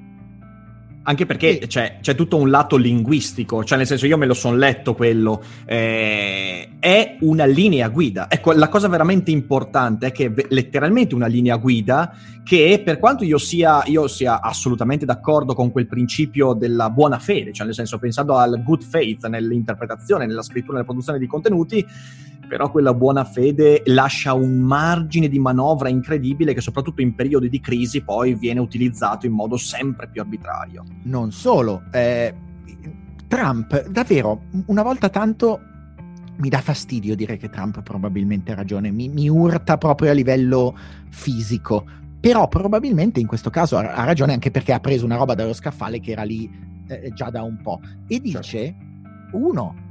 Anche 1.03 1.25
perché 1.25 1.59
e... 1.59 1.67
c'è, 1.67 1.97
c'è, 2.01 2.15
tutto 2.15 2.37
un 2.37 2.49
lato 2.49 2.77
linguistico, 2.77 3.63
cioè 3.63 3.77
nel 3.77 3.87
senso 3.87 4.05
io 4.05 4.17
me 4.17 4.25
lo 4.25 4.33
son 4.33 4.57
letto 4.57 4.93
quello, 4.93 5.43
eh, 5.65 6.69
è 6.79 7.17
una 7.21 7.45
linea 7.45 7.89
guida. 7.89 8.29
Ecco, 8.29 8.53
la 8.53 8.69
cosa 8.69 8.87
veramente 8.87 9.31
importante 9.31 10.07
è 10.07 10.11
che 10.11 10.33
è 10.33 10.45
letteralmente 10.49 11.13
una 11.15 11.27
linea 11.27 11.57
guida 11.57 12.15
che 12.43 12.81
per 12.83 12.99
quanto 12.99 13.23
io 13.23 13.37
sia, 13.37 13.83
io 13.85 14.07
sia 14.07 14.41
assolutamente 14.41 15.05
d'accordo 15.05 15.53
con 15.53 15.71
quel 15.71 15.87
principio 15.87 16.53
della 16.53 16.89
buona 16.89 17.19
fede, 17.19 17.53
cioè 17.53 17.65
nel 17.65 17.75
senso 17.75 17.99
pensando 17.99 18.37
al 18.37 18.61
good 18.63 18.83
faith 18.83 19.27
nell'interpretazione, 19.27 20.25
nella 20.25 20.41
scrittura, 20.41 20.73
nella 20.73 20.85
produzione 20.85 21.19
di 21.19 21.27
contenuti, 21.27 21.85
però 22.53 22.69
quella 22.69 22.93
buona 22.93 23.23
fede 23.23 23.81
lascia 23.85 24.35
un 24.35 24.59
margine 24.59 25.27
di 25.27 25.39
manovra 25.39 25.89
incredibile 25.89 26.53
che 26.53 26.61
soprattutto 26.61 27.01
in 27.01 27.15
periodi 27.15 27.49
di 27.49 27.59
crisi 27.59 28.03
poi 28.03 28.35
viene 28.35 28.59
utilizzato 28.59 29.25
in 29.25 29.31
modo 29.31 29.57
sempre 29.57 30.07
più 30.07 30.21
arbitrario. 30.21 30.83
Non 31.05 31.31
solo, 31.31 31.81
eh, 31.91 32.31
Trump 33.27 33.87
davvero 33.87 34.43
una 34.67 34.83
volta 34.83 35.09
tanto 35.09 35.61
mi 36.37 36.47
dà 36.47 36.59
fastidio 36.59 37.15
dire 37.15 37.37
che 37.37 37.49
Trump 37.49 37.81
probabilmente 37.81 38.51
ha 38.51 38.55
ragione, 38.55 38.91
mi, 38.91 39.09
mi 39.09 39.27
urta 39.27 39.79
proprio 39.79 40.11
a 40.11 40.13
livello 40.13 40.77
fisico, 41.09 41.83
però 42.19 42.47
probabilmente 42.47 43.19
in 43.19 43.25
questo 43.25 43.49
caso 43.49 43.77
ha, 43.77 43.93
ha, 43.93 44.03
ragione 44.03 44.33
anche 44.33 44.51
perché 44.51 44.73
ha 44.73 44.79
preso 44.79 45.05
una 45.05 45.15
roba 45.15 45.33
dallo 45.33 45.53
scaffale 45.53 45.99
che 45.99 46.11
era 46.11 46.21
lì 46.21 46.47
eh, 46.87 47.11
già 47.15 47.31
da 47.31 47.41
un 47.41 47.59
po' 47.63 47.79
e 48.05 48.19
dice, 48.19 48.43
certo. 48.43 49.37
uno, 49.37 49.82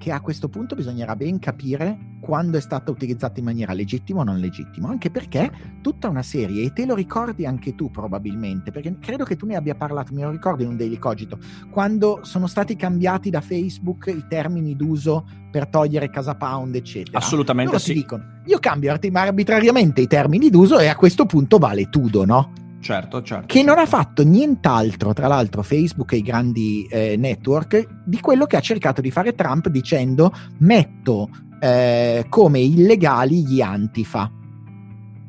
che 0.00 0.12
a 0.12 0.20
questo 0.22 0.48
punto 0.48 0.74
bisognerà 0.74 1.14
ben 1.14 1.38
capire 1.38 2.16
quando 2.20 2.56
è 2.56 2.60
stata 2.62 2.90
utilizzata 2.90 3.38
in 3.38 3.44
maniera 3.44 3.74
legittima 3.74 4.20
o 4.20 4.24
non 4.24 4.38
legittima, 4.38 4.88
anche 4.88 5.10
perché 5.10 5.52
tutta 5.82 6.08
una 6.08 6.22
serie, 6.22 6.64
e 6.64 6.72
te 6.72 6.86
lo 6.86 6.94
ricordi 6.94 7.44
anche 7.44 7.74
tu 7.74 7.90
probabilmente, 7.90 8.70
perché 8.70 8.96
credo 8.98 9.24
che 9.24 9.36
tu 9.36 9.44
ne 9.44 9.56
abbia 9.56 9.74
parlato, 9.74 10.14
me 10.14 10.22
lo 10.22 10.30
ricordo 10.30 10.62
in 10.62 10.70
un 10.70 10.78
Daily 10.78 10.98
Cogito, 10.98 11.38
quando 11.70 12.20
sono 12.22 12.46
stati 12.46 12.76
cambiati 12.76 13.28
da 13.28 13.42
Facebook 13.42 14.06
i 14.06 14.24
termini 14.26 14.74
d'uso 14.74 15.26
per 15.50 15.66
togliere 15.66 16.08
Casa 16.08 16.34
Pound, 16.34 16.74
eccetera. 16.76 17.18
Assolutamente 17.18 17.72
Loro 17.72 17.82
sì. 17.84 17.92
dicono, 17.92 18.24
io 18.46 18.58
cambio 18.58 18.90
arbitrariamente 18.92 20.00
i 20.00 20.06
termini 20.06 20.48
d'uso 20.48 20.78
e 20.78 20.86
a 20.86 20.96
questo 20.96 21.26
punto 21.26 21.58
vale 21.58 21.90
tutto, 21.90 22.24
no? 22.24 22.52
Certo, 22.80 23.22
certo. 23.22 23.46
Che 23.46 23.62
non 23.62 23.78
ha 23.78 23.86
fatto 23.86 24.24
nient'altro, 24.24 25.12
tra 25.12 25.28
l'altro, 25.28 25.62
Facebook 25.62 26.12
e 26.12 26.16
i 26.16 26.22
grandi 26.22 26.86
eh, 26.90 27.16
network, 27.16 28.02
di 28.04 28.20
quello 28.20 28.46
che 28.46 28.56
ha 28.56 28.60
cercato 28.60 29.00
di 29.00 29.10
fare 29.10 29.34
Trump 29.34 29.68
dicendo 29.68 30.32
metto 30.58 31.28
eh, 31.60 32.24
come 32.28 32.60
illegali 32.60 33.46
gli 33.46 33.60
antifa. 33.60 34.30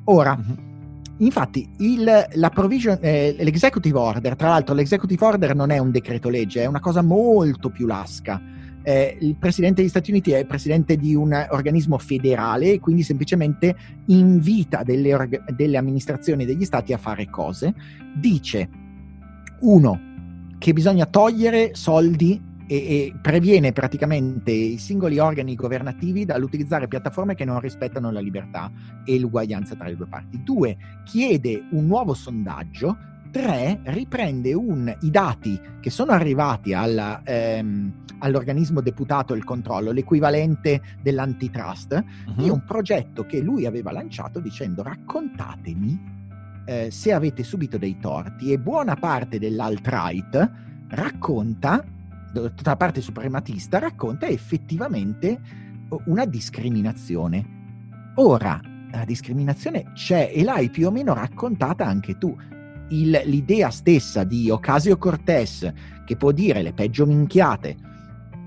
Ora, 0.05 0.35
mm-hmm. 0.35 0.69
Infatti, 1.21 1.69
il, 1.77 2.49
provision, 2.51 2.97
eh, 2.99 3.35
l'executive 3.37 3.95
order, 3.95 4.35
tra 4.35 4.49
l'altro, 4.49 4.73
l'executive 4.73 5.23
order 5.23 5.53
non 5.53 5.69
è 5.69 5.77
un 5.77 5.91
decreto 5.91 6.29
legge, 6.29 6.63
è 6.63 6.65
una 6.65 6.79
cosa 6.79 7.03
molto 7.03 7.69
più 7.69 7.85
lasca 7.85 8.41
eh, 8.83 9.17
il 9.19 9.35
presidente 9.35 9.81
degli 9.81 9.89
Stati 9.89 10.11
Uniti 10.11 10.31
è 10.31 10.45
presidente 10.45 10.97
di 10.97 11.15
un 11.15 11.33
organismo 11.49 11.97
federale 11.97 12.73
e 12.73 12.79
quindi 12.79 13.03
semplicemente 13.03 13.75
invita 14.07 14.83
delle, 14.83 15.13
orga- 15.13 15.43
delle 15.55 15.77
amministrazioni 15.77 16.45
degli 16.45 16.65
stati 16.65 16.93
a 16.93 16.97
fare 16.97 17.29
cose. 17.29 17.73
Dice, 18.15 18.69
uno, 19.61 19.99
che 20.57 20.73
bisogna 20.73 21.05
togliere 21.05 21.71
soldi 21.73 22.49
e, 22.67 22.75
e, 22.75 23.13
previene 23.21 23.73
praticamente 23.73 24.51
i 24.51 24.77
singoli 24.77 25.19
organi 25.19 25.55
governativi 25.55 26.23
dall'utilizzare 26.23 26.87
piattaforme 26.87 27.35
che 27.35 27.43
non 27.43 27.59
rispettano 27.59 28.11
la 28.11 28.21
libertà 28.21 28.71
e 29.03 29.19
l'uguaglianza 29.19 29.75
tra 29.75 29.87
le 29.87 29.97
due 29.97 30.07
parti. 30.07 30.41
Due, 30.41 30.77
chiede 31.03 31.65
un 31.71 31.85
nuovo 31.85 32.13
sondaggio 32.13 32.97
3 33.31 33.81
riprende 33.85 34.53
un, 34.53 34.93
i 35.01 35.09
dati 35.09 35.59
che 35.79 35.89
sono 35.89 36.11
arrivati 36.11 36.73
alla, 36.73 37.21
ehm, 37.23 38.03
all'organismo 38.19 38.81
deputato 38.81 39.33
il 39.33 39.43
controllo, 39.43 39.91
l'equivalente 39.91 40.81
dell'antitrust, 41.01 42.03
uh-huh. 42.27 42.33
di 42.35 42.49
un 42.49 42.63
progetto 42.65 43.25
che 43.25 43.39
lui 43.39 43.65
aveva 43.65 43.91
lanciato 43.91 44.39
dicendo 44.39 44.83
raccontatemi 44.83 46.19
eh, 46.65 46.91
se 46.91 47.11
avete 47.11 47.43
subito 47.43 47.77
dei 47.77 47.97
torti 47.99 48.51
e 48.51 48.59
buona 48.59 48.95
parte 48.95 49.39
dell'alt-right 49.39 50.51
racconta, 50.89 51.83
tutta 52.31 52.69
la 52.69 52.77
parte 52.77 53.01
suprematista 53.01 53.79
racconta 53.79 54.27
effettivamente 54.27 55.39
una 56.05 56.25
discriminazione. 56.25 57.59
Ora, 58.15 58.59
la 58.91 59.05
discriminazione 59.05 59.91
c'è 59.93 60.31
e 60.33 60.43
l'hai 60.43 60.69
più 60.69 60.87
o 60.87 60.91
meno 60.91 61.13
raccontata 61.13 61.85
anche 61.85 62.17
tu 62.17 62.35
il, 62.91 63.21
l'idea 63.25 63.69
stessa 63.69 64.23
di 64.23 64.49
Ocasio 64.49 64.97
Cortez 64.97 65.71
che 66.05 66.15
può 66.15 66.31
dire 66.31 66.61
le 66.61 66.73
peggio 66.73 67.05
minchiate 67.05 67.89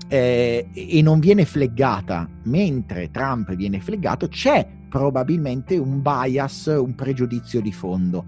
eh, 0.07 0.67
e 0.73 1.01
non 1.01 1.19
viene 1.19 1.45
fleggata 1.45 2.27
mentre 2.43 3.11
Trump 3.11 3.53
viene 3.55 3.79
fleggato, 3.79 4.27
c'è 4.27 4.67
probabilmente 4.89 5.77
un 5.77 6.01
bias, 6.01 6.65
un 6.65 6.95
pregiudizio 6.95 7.61
di 7.61 7.71
fondo. 7.71 8.25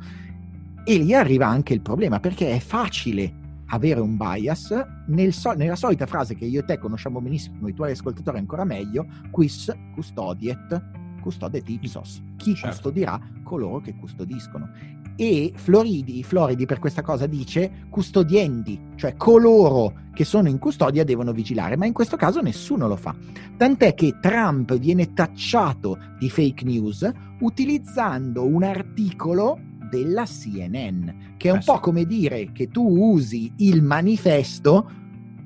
E 0.84 0.98
lì 0.98 1.14
arriva 1.14 1.48
anche 1.48 1.74
il 1.74 1.82
problema 1.82 2.20
perché 2.20 2.52
è 2.52 2.60
facile 2.60 3.46
avere 3.68 4.00
un 4.00 4.16
bias 4.16 4.74
nel 5.08 5.34
so- 5.34 5.52
nella 5.52 5.76
solita 5.76 6.06
frase 6.06 6.36
che 6.36 6.46
io 6.46 6.62
e 6.62 6.66
te 6.66 6.78
conosciamo 6.78 7.20
benissimo, 7.20 7.68
i 7.68 7.74
tuoi 7.74 7.92
ascoltatori 7.92 8.38
ancora 8.38 8.64
meglio, 8.64 9.06
quis 9.30 9.72
custodiet 9.94 11.06
custodiet 11.28 11.68
ipsos. 11.68 12.24
Chi 12.38 12.54
certo. 12.54 12.70
custodirà 12.70 13.20
coloro 13.44 13.82
che 13.82 13.96
custodiscono 13.96 14.70
e 15.18 15.52
Floridi, 15.56 16.24
Floridi 16.24 16.66
per 16.66 16.80
questa 16.80 17.02
cosa 17.02 17.26
dice 17.26 17.88
custodiendi, 17.90 18.80
cioè 18.96 19.18
coloro 19.18 20.06
che 20.14 20.24
sono 20.24 20.48
in 20.48 20.60
custodia 20.60 21.04
devono 21.04 21.32
vigilare, 21.32 21.76
ma 21.76 21.86
in 21.86 21.94
questo 21.94 22.16
caso 22.16 22.40
nessuno 22.42 22.88
lo 22.88 22.96
fa. 22.96 23.16
Tant'è 23.58 23.94
che 23.96 24.18
Trump 24.22 24.78
viene 24.78 25.14
tacciato 25.14 25.98
di 26.20 26.30
fake 26.30 26.64
news 26.64 27.12
utilizzando 27.40 28.46
un 28.46 28.64
articolo 28.64 29.60
della 29.90 30.26
CNN, 30.26 31.36
che 31.38 31.50
è 31.50 31.52
un 31.52 31.60
eh, 31.60 31.64
po' 31.66 31.80
come 31.80 32.06
dire 32.06 32.52
che 32.52 32.68
tu 32.70 32.88
usi 32.88 33.52
il 33.58 33.82
manifesto 33.82 34.90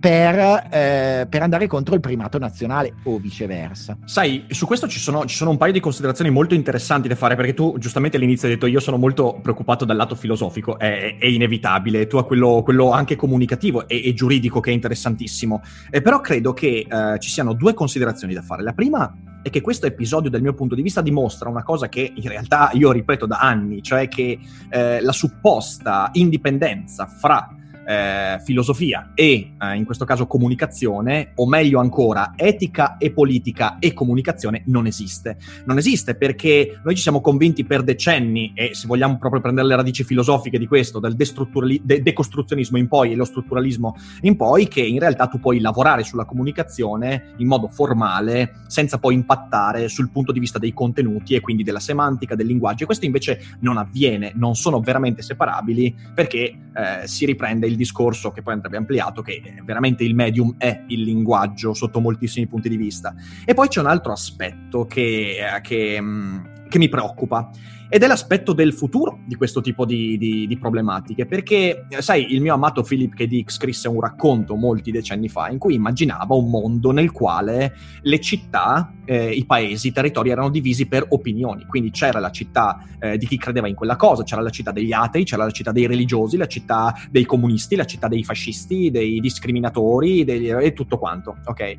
per, 0.02 0.68
eh, 0.72 1.28
per, 1.30 1.44
andare 1.44 1.68
contro 1.68 1.94
il 1.94 2.02
primato 2.02 2.40
nazionale 2.40 2.96
o 3.04 3.20
viceversa. 3.20 3.96
Sai, 4.06 4.46
su 4.50 4.66
questo 4.66 4.88
ci 4.88 4.98
sono, 4.98 5.26
ci 5.26 5.36
sono, 5.36 5.52
un 5.52 5.58
paio 5.58 5.72
di 5.72 5.80
considerazioni 5.80 6.32
molto 6.32 6.56
interessanti 6.56 7.08
da 7.08 7.14
fare, 7.14 7.36
perché 7.36 7.54
tu 7.54 7.76
giustamente 7.78 8.18
all'inizio 8.18 8.48
hai 8.48 8.56
detto 8.56 8.66
io 8.66 8.80
sono 8.80 8.98
molto 8.98 9.40
preoccupato 9.44 9.86
dal 9.86 9.96
lato 9.96 10.16
filosofico, 10.16 10.80
è, 10.80 11.18
è 11.20 11.26
inevitabile, 11.28 12.08
tu 12.08 12.18
hai 12.18 12.24
quello, 12.24 12.62
quello, 12.64 12.92
anche 12.92 13.16
comunicativo 13.16 13.88
e, 13.88 14.02
e, 14.04 14.14
giuridico 14.16 14.60
che 14.60 14.72
è 14.72 14.74
interessantissimo, 14.74 15.62
eh, 15.92 16.02
però 16.02 16.20
credo 16.20 16.54
che 16.54 16.88
eh, 16.90 17.20
ci 17.20 17.30
siano 17.30 17.54
due 17.54 17.76
considerazioni 17.76 18.34
da 18.34 18.42
fare. 18.42 18.64
La 18.64 18.74
prima 18.74 19.16
è 19.44 19.52
che 19.52 19.62
questo 19.62 19.86
episodio 19.86 20.32
dal 20.32 20.42
mio 20.42 20.56
punto 20.56 20.74
di 20.74 20.82
vista 20.82 21.02
dimostra 21.02 21.48
una 21.48 21.64
cosa 21.64 21.90
che 21.90 22.12
in 22.16 22.28
realtà 22.28 22.72
io 22.74 22.92
ripeto 22.92 23.28
da 23.28 23.38
anni, 23.38 23.84
cioè 23.84 24.08
che 24.08 24.40
eh, 24.68 25.00
la 25.00 25.12
supposta 25.12 26.10
indipendenza 26.14 27.06
fra 27.06 27.56
eh, 27.92 28.40
filosofia 28.44 29.12
e 29.14 29.54
eh, 29.60 29.76
in 29.76 29.84
questo 29.84 30.06
caso 30.06 30.28
comunicazione, 30.28 31.34
o 31.36 31.48
meglio 31.48 31.80
ancora 31.80 32.34
etica 32.38 32.98
e 32.98 33.12
politica 33.12 33.80
e 33.80 33.94
comunicazione 33.94 34.64
non 34.68 34.86
esiste. 34.86 35.38
Non 35.66 35.78
esiste 35.78 36.16
perché 36.16 36.80
noi 36.84 36.96
ci 36.96 37.02
siamo 37.02 37.20
convinti 37.20 37.66
per 37.66 37.84
decenni, 37.84 38.54
e 38.56 38.74
se 38.74 38.88
vogliamo 38.88 39.18
proprio 39.18 39.42
prendere 39.42 39.68
le 39.68 39.76
radici 39.76 40.04
filosofiche 40.04 40.58
di 40.58 40.68
questo, 40.68 41.00
dal 41.00 41.16
de- 41.16 42.02
decostruzionismo 42.02 42.78
in 42.78 42.88
poi 42.88 43.12
e 43.12 43.16
lo 43.16 43.26
strutturalismo 43.26 43.96
in 44.22 44.38
poi, 44.38 44.68
che 44.68 44.82
in 44.82 45.00
realtà 45.00 45.28
tu 45.28 45.40
puoi 45.40 45.60
lavorare 45.60 46.04
sulla 46.04 46.26
comunicazione 46.26 47.34
in 47.38 47.48
modo 47.48 47.68
formale 47.68 48.62
senza 48.68 49.00
poi 49.00 49.16
impattare 49.16 49.90
sul 49.90 50.12
punto 50.12 50.32
di 50.32 50.40
vista 50.40 50.60
dei 50.60 50.74
contenuti 50.74 51.36
e 51.36 51.42
quindi 51.42 51.64
della 51.64 51.80
semantica, 51.80 52.36
del 52.36 52.48
linguaggio. 52.48 52.84
E 52.84 52.86
questo 52.86 53.06
invece 53.06 53.58
non 53.60 53.78
avviene, 53.78 54.32
non 54.36 54.56
sono 54.56 54.80
veramente 54.80 55.22
separabili 55.22 55.94
perché 56.14 56.40
eh, 56.74 57.08
si 57.08 57.26
riprende 57.26 57.68
il 57.68 57.76
discorso 57.82 58.32
che 58.32 58.42
poi 58.42 58.54
andrebbe 58.54 58.78
ampliato, 58.78 59.22
che 59.22 59.42
veramente 59.64 60.04
il 60.04 60.14
medium 60.14 60.56
è 60.58 60.84
il 60.88 61.02
linguaggio 61.02 61.74
sotto 61.74 62.00
moltissimi 62.00 62.48
punti 62.48 62.70
di 62.70 62.78
vista. 62.78 63.14
E 63.44 63.54
poi 63.54 63.68
c'è 63.68 63.80
un 63.80 63.88
altro 63.88 64.12
aspetto 64.12 64.86
che, 64.86 65.38
eh, 65.38 65.62
che, 65.62 66.00
mm, 66.00 66.40
che 66.70 66.78
mi 66.78 66.90
preoccupa 66.90 67.50
ed 67.94 68.04
è 68.04 68.08
l'aspetto 68.08 68.54
del 68.54 68.74
futuro 68.74 69.20
di 69.26 69.36
questo 69.36 69.60
tipo 69.60 69.84
di, 69.84 70.18
di, 70.18 70.48
di 70.48 70.58
problematiche, 70.58 71.26
perché 71.26 71.88
sai, 72.00 72.34
il 72.34 72.40
mio 72.40 72.54
amato 72.54 72.84
Philip 72.84 73.14
K. 73.14 73.26
Dick 73.26 73.52
scrisse 73.52 73.90
un 73.90 74.00
racconto 74.00 74.56
molti 74.56 74.92
decenni 74.92 75.28
fa 75.28 75.50
in 75.50 75.58
cui 75.58 75.74
immaginava 75.74 76.34
un 76.34 76.50
mondo 76.50 76.92
nel 76.92 77.12
quale 77.12 77.76
le 78.02 78.20
città, 78.22 78.94
eh, 79.04 79.32
i 79.32 79.44
paesi, 79.46 79.90
i 79.90 79.92
territori 79.92 80.30
erano 80.30 80.50
divisi 80.50 80.86
per 80.86 81.06
opinioni, 81.10 81.66
quindi 81.66 81.92
c'era 81.92 82.22
la 82.22 82.32
città 82.32 82.82
eh, 82.98 83.18
di 83.18 83.28
chi 83.28 83.38
credeva 83.38 83.68
in 83.68 83.76
quella 83.76 83.98
cosa, 83.98 84.24
c'era 84.24 84.42
la 84.42 84.52
città 84.52 84.72
degli 84.72 84.94
atei, 84.94 85.26
c'era 85.26 85.44
la 85.44 85.52
città 85.52 85.74
dei 85.74 85.86
religiosi, 85.86 86.38
la 86.38 86.48
città 86.48 86.96
dei 87.10 87.26
comunisti, 87.26 87.76
la 87.76 87.84
città 87.84 88.08
dei 88.08 88.24
fascisti, 88.24 88.90
dei 88.90 89.20
discriminatori 89.20 90.24
dei, 90.24 90.48
e 90.48 90.72
tutto 90.72 90.98
quanto, 90.98 91.36
ok? 91.44 91.78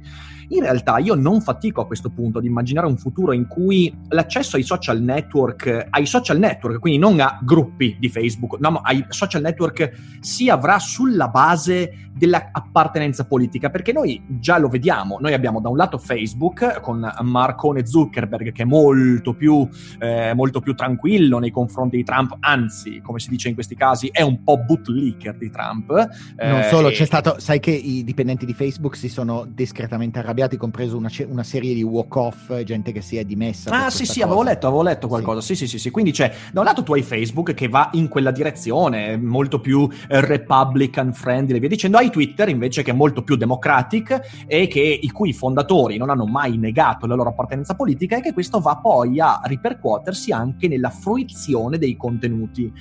In 0.48 0.60
realtà 0.60 0.98
io 0.98 1.14
non 1.14 1.40
fatico 1.40 1.80
a 1.80 1.86
questo 1.86 2.10
punto 2.10 2.38
ad 2.38 2.44
immaginare 2.44 2.86
un 2.86 2.98
futuro 2.98 3.32
in 3.32 3.46
cui 3.46 3.90
l'accesso 4.08 4.56
ai 4.56 4.62
social 4.62 5.00
network, 5.00 5.86
ai 5.88 6.01
social 6.06 6.38
network, 6.38 6.78
quindi 6.78 6.98
non 6.98 7.18
a 7.20 7.38
gruppi 7.42 7.96
di 7.98 8.08
Facebook, 8.08 8.58
no, 8.58 8.70
ma 8.70 8.80
ai 8.82 9.04
social 9.08 9.42
network 9.42 9.90
si 10.20 10.48
avrà 10.48 10.78
sulla 10.78 11.28
base 11.28 12.10
dell'appartenenza 12.14 13.24
politica, 13.24 13.70
perché 13.70 13.92
noi 13.92 14.22
già 14.28 14.58
lo 14.58 14.68
vediamo, 14.68 15.18
noi 15.20 15.32
abbiamo 15.32 15.60
da 15.60 15.68
un 15.68 15.76
lato 15.76 15.98
Facebook 15.98 16.80
con 16.80 17.10
Marcone 17.22 17.86
Zuckerberg 17.86 18.52
che 18.52 18.62
è 18.62 18.66
molto 18.66 19.34
più, 19.34 19.66
eh, 19.98 20.32
molto 20.34 20.60
più 20.60 20.74
tranquillo 20.74 21.38
nei 21.38 21.50
confronti 21.50 21.96
di 21.96 22.04
Trump, 22.04 22.36
anzi, 22.40 23.00
come 23.02 23.18
si 23.18 23.30
dice 23.30 23.48
in 23.48 23.54
questi 23.54 23.74
casi, 23.74 24.08
è 24.12 24.22
un 24.22 24.42
po' 24.44 24.58
bootlicker 24.58 25.36
di 25.36 25.50
Trump. 25.50 25.90
Non 26.36 26.60
eh, 26.60 26.68
solo, 26.68 26.88
e... 26.88 26.92
c'è 26.92 27.06
stato, 27.06 27.36
sai 27.38 27.60
che 27.60 27.70
i 27.70 28.04
dipendenti 28.04 28.44
di 28.44 28.52
Facebook 28.52 28.96
si 28.96 29.08
sono 29.08 29.46
discretamente 29.48 30.18
arrabbiati, 30.18 30.56
compreso 30.56 30.96
una, 30.96 31.10
una 31.28 31.44
serie 31.44 31.74
di 31.74 31.82
walk-off, 31.82 32.62
gente 32.62 32.92
che 32.92 33.00
si 33.00 33.16
è 33.16 33.24
dimessa. 33.24 33.70
Ah 33.70 33.90
sì 33.90 34.04
sì, 34.04 34.20
cosa. 34.20 34.26
avevo 34.26 34.42
letto, 34.42 34.66
avevo 34.66 34.82
letto 34.82 35.08
qualcosa, 35.08 35.40
sì 35.40 35.56
sì 35.56 35.66
sì 35.66 35.78
sì, 35.78 35.90
quindi 35.92 36.10
c'è 36.10 36.34
da 36.50 36.58
un 36.58 36.66
lato 36.66 36.82
tu 36.82 36.94
hai 36.94 37.02
Facebook 37.02 37.54
che 37.54 37.68
va 37.68 37.90
in 37.92 38.08
quella 38.08 38.32
direzione, 38.32 39.16
molto 39.16 39.60
più 39.60 39.88
eh, 40.08 40.20
republican 40.20 41.12
friendly, 41.12 41.60
via 41.60 41.68
dicendo, 41.68 41.98
hai 41.98 42.10
Twitter 42.10 42.48
invece 42.48 42.82
che 42.82 42.90
è 42.90 42.94
molto 42.94 43.22
più 43.22 43.36
democratic 43.36 44.44
e 44.48 44.66
che, 44.66 44.80
i 44.80 45.10
cui 45.10 45.32
fondatori 45.32 45.96
non 45.96 46.10
hanno 46.10 46.26
mai 46.26 46.56
negato 46.56 47.06
la 47.06 47.14
loro 47.14 47.28
appartenenza 47.28 47.76
politica 47.76 48.16
e 48.16 48.20
che 48.20 48.32
questo 48.32 48.58
va 48.58 48.76
poi 48.78 49.20
a 49.20 49.40
ripercuotersi 49.44 50.32
anche 50.32 50.66
nella 50.66 50.90
fruizione 50.90 51.78
dei 51.78 51.96
contenuti. 51.96 52.72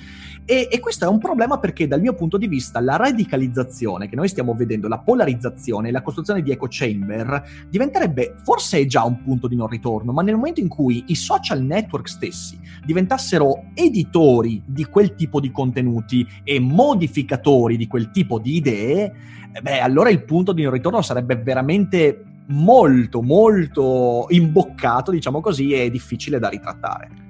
E, 0.44 0.68
e 0.70 0.80
questo 0.80 1.04
è 1.04 1.08
un 1.08 1.18
problema 1.18 1.58
perché 1.58 1.86
dal 1.86 2.00
mio 2.00 2.14
punto 2.14 2.36
di 2.36 2.48
vista 2.48 2.80
la 2.80 2.96
radicalizzazione 2.96 4.08
che 4.08 4.16
noi 4.16 4.26
stiamo 4.26 4.54
vedendo, 4.54 4.88
la 4.88 4.98
polarizzazione, 4.98 5.92
la 5.92 6.02
costruzione 6.02 6.42
di 6.42 6.50
echo 6.50 6.66
chamber 6.68 7.66
diventerebbe 7.68 8.34
forse 8.42 8.84
già 8.86 9.04
un 9.04 9.22
punto 9.22 9.46
di 9.46 9.54
non 9.54 9.68
ritorno, 9.68 10.12
ma 10.12 10.22
nel 10.22 10.34
momento 10.34 10.60
in 10.60 10.68
cui 10.68 11.04
i 11.06 11.14
social 11.14 11.62
network 11.62 12.08
stessi 12.08 12.58
diventassero 13.02 13.64
editori 13.74 14.62
di 14.64 14.84
quel 14.84 15.14
tipo 15.14 15.40
di 15.40 15.50
contenuti 15.50 16.26
e 16.44 16.60
modificatori 16.60 17.76
di 17.76 17.86
quel 17.86 18.10
tipo 18.10 18.38
di 18.38 18.56
idee, 18.56 19.12
beh, 19.60 19.80
allora 19.80 20.10
il 20.10 20.24
punto 20.24 20.52
di 20.52 20.62
non 20.62 20.72
ritorno 20.72 21.02
sarebbe 21.02 21.36
veramente 21.36 22.24
molto, 22.46 23.22
molto 23.22 24.26
imboccato, 24.28 25.10
diciamo 25.10 25.40
così, 25.40 25.72
e 25.72 25.90
difficile 25.90 26.38
da 26.38 26.48
ritrattare. 26.48 27.21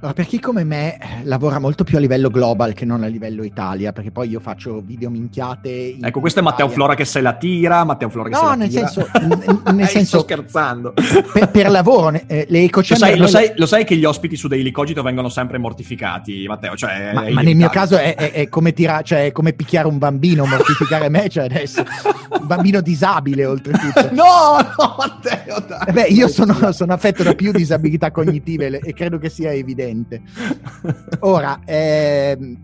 Allora, 0.00 0.12
per 0.12 0.26
chi 0.26 0.38
come 0.38 0.62
me 0.62 0.96
lavora 1.24 1.58
molto 1.58 1.82
più 1.82 1.96
a 1.96 2.00
livello 2.00 2.30
global 2.30 2.72
che 2.72 2.84
non 2.84 3.02
a 3.02 3.08
livello 3.08 3.42
Italia, 3.42 3.90
perché 3.90 4.12
poi 4.12 4.28
io 4.28 4.38
faccio 4.38 4.80
video 4.80 5.10
minchiate. 5.10 5.96
ecco, 6.00 6.20
questo 6.20 6.38
è 6.38 6.42
Matteo 6.42 6.68
Flora 6.68 6.94
che 6.94 7.04
se 7.04 7.20
la 7.20 7.32
tira, 7.32 7.82
Matteo 7.82 8.08
Flora 8.08 8.28
che 8.28 8.34
no, 8.36 8.40
se 8.40 8.46
la 8.46 8.54
nel 8.54 8.68
tira. 8.68 8.86
Senso, 8.86 9.10
n- 9.22 9.74
nel 9.74 9.88
senso, 9.90 10.18
sto 10.18 10.20
scherzando. 10.20 10.94
Per, 11.32 11.50
per 11.50 11.68
lavoro, 11.68 12.12
eh, 12.28 12.46
le 12.48 12.62
eco 12.62 12.78
lo 12.78 12.94
sai, 12.94 13.18
lo, 13.18 13.26
sai, 13.26 13.50
lo 13.56 13.66
sai, 13.66 13.84
che 13.84 13.96
gli 13.96 14.04
ospiti 14.04 14.36
su 14.36 14.46
Daily 14.46 14.70
Cogito 14.70 15.02
vengono 15.02 15.28
sempre 15.28 15.58
mortificati, 15.58 16.46
Matteo? 16.46 16.76
Cioè, 16.76 17.10
ma, 17.12 17.28
ma 17.30 17.42
nel 17.42 17.56
mio 17.56 17.68
caso 17.68 17.98
è, 17.98 18.14
è, 18.14 18.30
è 18.30 18.48
come 18.48 18.72
tira, 18.72 19.02
cioè, 19.02 19.26
è 19.26 19.32
come 19.32 19.52
picchiare 19.52 19.88
un 19.88 19.98
bambino, 19.98 20.46
mortificare 20.46 21.08
me, 21.08 21.28
cioè 21.28 21.46
adesso. 21.46 21.82
Un 22.38 22.46
bambino 22.46 22.80
disabile, 22.80 23.46
oltretutto. 23.46 24.10
no, 24.14 24.58
no, 24.76 24.94
Matteo, 24.96 25.58
dai. 25.66 25.88
Eh 25.88 25.92
beh, 25.92 26.06
io 26.10 26.28
sono, 26.28 26.70
sono 26.70 26.92
affetto 26.92 27.24
da 27.24 27.34
più 27.34 27.50
disabilità 27.50 28.12
cognitive 28.12 28.78
e 28.78 28.92
credo 28.92 29.18
che 29.18 29.28
sia 29.28 29.50
evidente. 29.52 29.86
Ora, 31.20 31.60
ehm, 31.64 32.56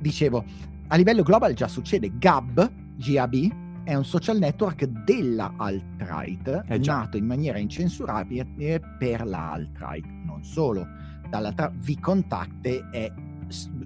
dicevo, 0.00 0.44
a 0.88 0.96
livello 0.96 1.22
global 1.22 1.54
già 1.54 1.68
succede. 1.68 2.12
Gab, 2.18 2.70
GAB, 2.96 3.62
è 3.84 3.94
un 3.94 4.04
social 4.04 4.38
network 4.38 4.84
della 4.84 5.54
alt-right, 5.56 6.64
eh 6.68 6.78
nato 6.78 7.16
in 7.16 7.26
maniera 7.26 7.58
incensurabile 7.58 8.80
per 8.98 9.26
la 9.26 9.52
alt-right. 9.52 10.06
Non 10.24 10.42
solo, 10.42 10.86
dall'altra 11.28 11.70
V-Contact 11.74 12.90
è 12.90 13.12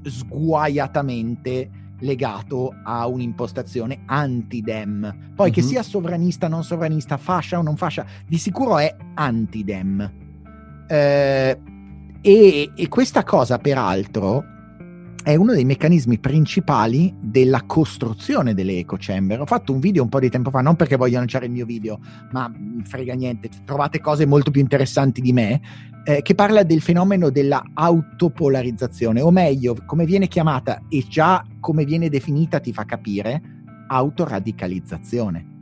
sguaiatamente 0.02 1.70
legato 2.00 2.74
a 2.84 3.06
un'impostazione 3.06 4.02
anti-dem. 4.06 5.32
Poi 5.34 5.46
mm-hmm. 5.46 5.54
che 5.54 5.62
mhm. 5.62 5.66
sia 5.66 5.82
sovranista, 5.82 6.48
non 6.48 6.62
sovranista, 6.62 7.16
fascia 7.16 7.58
o 7.58 7.62
non 7.62 7.76
fascia, 7.76 8.06
di 8.26 8.38
sicuro 8.38 8.78
è 8.78 8.94
anti-dem. 9.14 10.12
Eh, 10.86 11.60
e, 12.20 12.70
e 12.74 12.88
questa 12.88 13.24
cosa, 13.24 13.58
peraltro, 13.58 14.44
è 15.22 15.34
uno 15.34 15.52
dei 15.52 15.64
meccanismi 15.64 16.18
principali 16.18 17.14
della 17.20 17.62
costruzione 17.66 18.54
delle 18.54 18.78
eco 18.78 18.96
chamber. 18.98 19.40
Ho 19.40 19.46
fatto 19.46 19.72
un 19.72 19.80
video 19.80 20.02
un 20.02 20.08
po' 20.08 20.20
di 20.20 20.30
tempo 20.30 20.50
fa, 20.50 20.60
non 20.60 20.74
perché 20.74 20.96
voglio 20.96 21.18
lanciare 21.18 21.46
il 21.46 21.52
mio 21.52 21.66
video, 21.66 22.00
ma 22.32 22.50
frega 22.84 23.14
niente, 23.14 23.50
trovate 23.64 24.00
cose 24.00 24.24
molto 24.26 24.50
più 24.50 24.60
interessanti 24.60 25.20
di 25.20 25.32
me, 25.32 25.60
eh, 26.04 26.22
che 26.22 26.34
parla 26.34 26.62
del 26.62 26.80
fenomeno 26.80 27.28
della 27.30 27.62
autopolarizzazione, 27.74 29.20
o 29.20 29.30
meglio, 29.30 29.76
come 29.84 30.06
viene 30.06 30.28
chiamata 30.28 30.84
e 30.88 31.04
già 31.06 31.44
come 31.60 31.84
viene 31.84 32.08
definita 32.08 32.58
ti 32.60 32.72
fa 32.72 32.84
capire, 32.84 33.42
autoradicalizzazione 33.88 35.56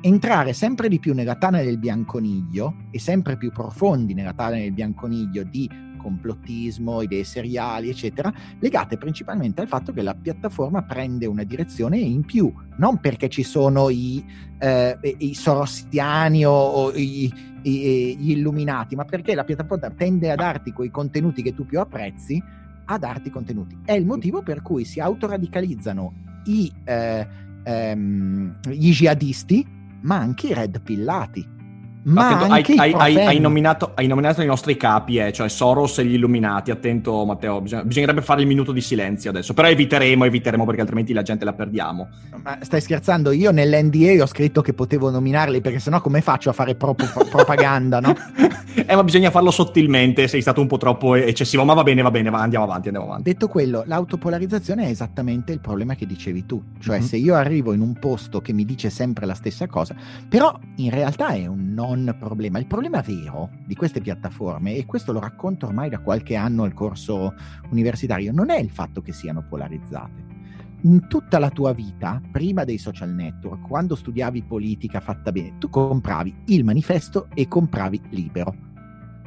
entrare 0.00 0.52
sempre 0.52 0.88
di 0.88 1.00
più 1.00 1.12
nella 1.12 1.34
tana 1.34 1.60
del 1.60 1.78
bianconiglio 1.78 2.86
e 2.92 3.00
sempre 3.00 3.36
più 3.36 3.50
profondi 3.50 4.14
nella 4.14 4.32
tana 4.32 4.56
del 4.56 4.72
bianconiglio 4.72 5.42
di 5.42 5.68
complottismo, 6.08 7.02
idee 7.02 7.24
seriali, 7.24 7.90
eccetera, 7.90 8.32
legate 8.60 8.96
principalmente 8.96 9.60
al 9.60 9.68
fatto 9.68 9.92
che 9.92 10.00
la 10.00 10.14
piattaforma 10.14 10.82
prende 10.82 11.26
una 11.26 11.44
direzione 11.44 11.98
in 11.98 12.24
più, 12.24 12.52
non 12.78 12.98
perché 12.98 13.28
ci 13.28 13.42
sono 13.42 13.90
i, 13.90 14.24
eh, 14.58 14.98
i 15.18 15.34
sorostiani 15.34 16.46
o, 16.46 16.52
o 16.52 16.92
i, 16.94 17.30
i, 17.62 18.16
gli 18.18 18.30
illuminati, 18.30 18.96
ma 18.96 19.04
perché 19.04 19.34
la 19.34 19.44
piattaforma 19.44 19.90
tende 19.90 20.30
a 20.30 20.34
darti 20.34 20.72
quei 20.72 20.90
contenuti 20.90 21.42
che 21.42 21.54
tu 21.54 21.66
più 21.66 21.78
apprezzi, 21.78 22.42
a 22.86 22.96
darti 22.98 23.28
contenuti. 23.28 23.78
È 23.84 23.92
il 23.92 24.06
motivo 24.06 24.42
per 24.42 24.62
cui 24.62 24.86
si 24.86 24.98
autoradicalizzano 24.98 26.40
i, 26.46 26.72
eh, 26.84 27.26
ehm, 27.64 28.60
gli 28.70 28.92
jihadisti, 28.92 29.66
ma 30.00 30.16
anche 30.16 30.46
i 30.48 30.54
red 30.54 30.80
pillati. 30.80 31.56
Ma 32.04 32.28
attento, 32.28 32.52
anche 32.52 32.74
hai, 32.76 32.92
hai, 32.92 33.16
hai, 33.16 33.38
nominato, 33.40 33.92
hai, 33.94 34.06
nominato, 34.06 34.42
i 34.42 34.46
nostri 34.46 34.76
capi, 34.76 35.18
eh, 35.18 35.32
cioè 35.32 35.48
Soros 35.48 35.98
e 35.98 36.04
gli 36.04 36.14
Illuminati. 36.14 36.70
Attento, 36.70 37.24
Matteo, 37.24 37.60
bisogna, 37.60 37.84
bisognerebbe 37.84 38.22
fare 38.22 38.40
il 38.40 38.46
minuto 38.46 38.72
di 38.72 38.80
silenzio 38.80 39.30
adesso. 39.30 39.54
Però 39.54 39.68
eviteremo, 39.68 40.24
eviteremo 40.24 40.64
perché 40.64 40.80
altrimenti 40.80 41.12
la 41.12 41.22
gente 41.22 41.44
la 41.44 41.52
perdiamo. 41.52 42.08
Ma 42.42 42.58
stai 42.62 42.80
scherzando? 42.80 43.30
Io 43.32 43.50
nell'NDA 43.50 44.22
ho 44.22 44.26
scritto 44.26 44.62
che 44.62 44.72
potevo 44.72 45.10
nominarli 45.10 45.60
perché 45.60 45.78
sennò 45.78 46.00
come 46.00 46.20
faccio 46.20 46.50
a 46.50 46.52
fare 46.52 46.74
proprio 46.74 47.10
propaganda, 47.28 48.00
no? 48.00 48.14
eh, 48.86 48.94
ma 48.94 49.04
bisogna 49.04 49.30
farlo 49.30 49.50
sottilmente. 49.50 50.28
Sei 50.28 50.40
stato 50.40 50.60
un 50.60 50.66
po' 50.66 50.78
troppo 50.78 51.14
eccessivo, 51.14 51.64
ma 51.64 51.74
va 51.74 51.82
bene, 51.82 52.02
va 52.02 52.10
bene, 52.10 52.30
va, 52.30 52.40
andiamo 52.40 52.64
avanti, 52.64 52.88
andiamo 52.88 53.08
avanti. 53.08 53.30
Detto 53.30 53.48
quello, 53.48 53.82
l'autopolarizzazione 53.86 54.86
è 54.86 54.88
esattamente 54.88 55.52
il 55.52 55.60
problema 55.60 55.94
che 55.94 56.06
dicevi 56.06 56.46
tu. 56.46 56.62
Cioè, 56.80 56.98
mm-hmm. 56.98 57.06
se 57.06 57.16
io 57.16 57.34
arrivo 57.34 57.72
in 57.72 57.80
un 57.80 57.94
posto 57.98 58.40
che 58.40 58.52
mi 58.52 58.64
dice 58.64 58.90
sempre 58.90 59.26
la 59.26 59.34
stessa 59.34 59.66
cosa, 59.66 59.94
però 60.28 60.56
in 60.76 60.90
realtà 60.90 61.28
è 61.28 61.46
un 61.46 61.74
non 61.94 62.16
problema. 62.18 62.58
Il 62.58 62.66
problema 62.66 63.00
vero 63.00 63.50
di 63.66 63.74
queste 63.74 64.00
piattaforme, 64.00 64.74
e 64.74 64.86
questo 64.86 65.12
lo 65.12 65.20
racconto 65.20 65.66
ormai 65.66 65.88
da 65.88 66.00
qualche 66.00 66.36
anno 66.36 66.64
al 66.64 66.74
corso 66.74 67.34
universitario, 67.70 68.32
non 68.32 68.50
è 68.50 68.58
il 68.58 68.70
fatto 68.70 69.02
che 69.02 69.12
siano 69.12 69.44
polarizzate. 69.48 70.36
In 70.82 71.08
tutta 71.08 71.38
la 71.38 71.50
tua 71.50 71.72
vita, 71.72 72.20
prima 72.30 72.64
dei 72.64 72.78
social 72.78 73.10
network, 73.10 73.66
quando 73.66 73.96
studiavi 73.96 74.44
politica 74.44 75.00
fatta 75.00 75.32
bene, 75.32 75.58
tu 75.58 75.68
compravi 75.68 76.42
il 76.46 76.64
manifesto 76.64 77.28
e 77.34 77.48
compravi 77.48 78.00
libero. 78.10 78.54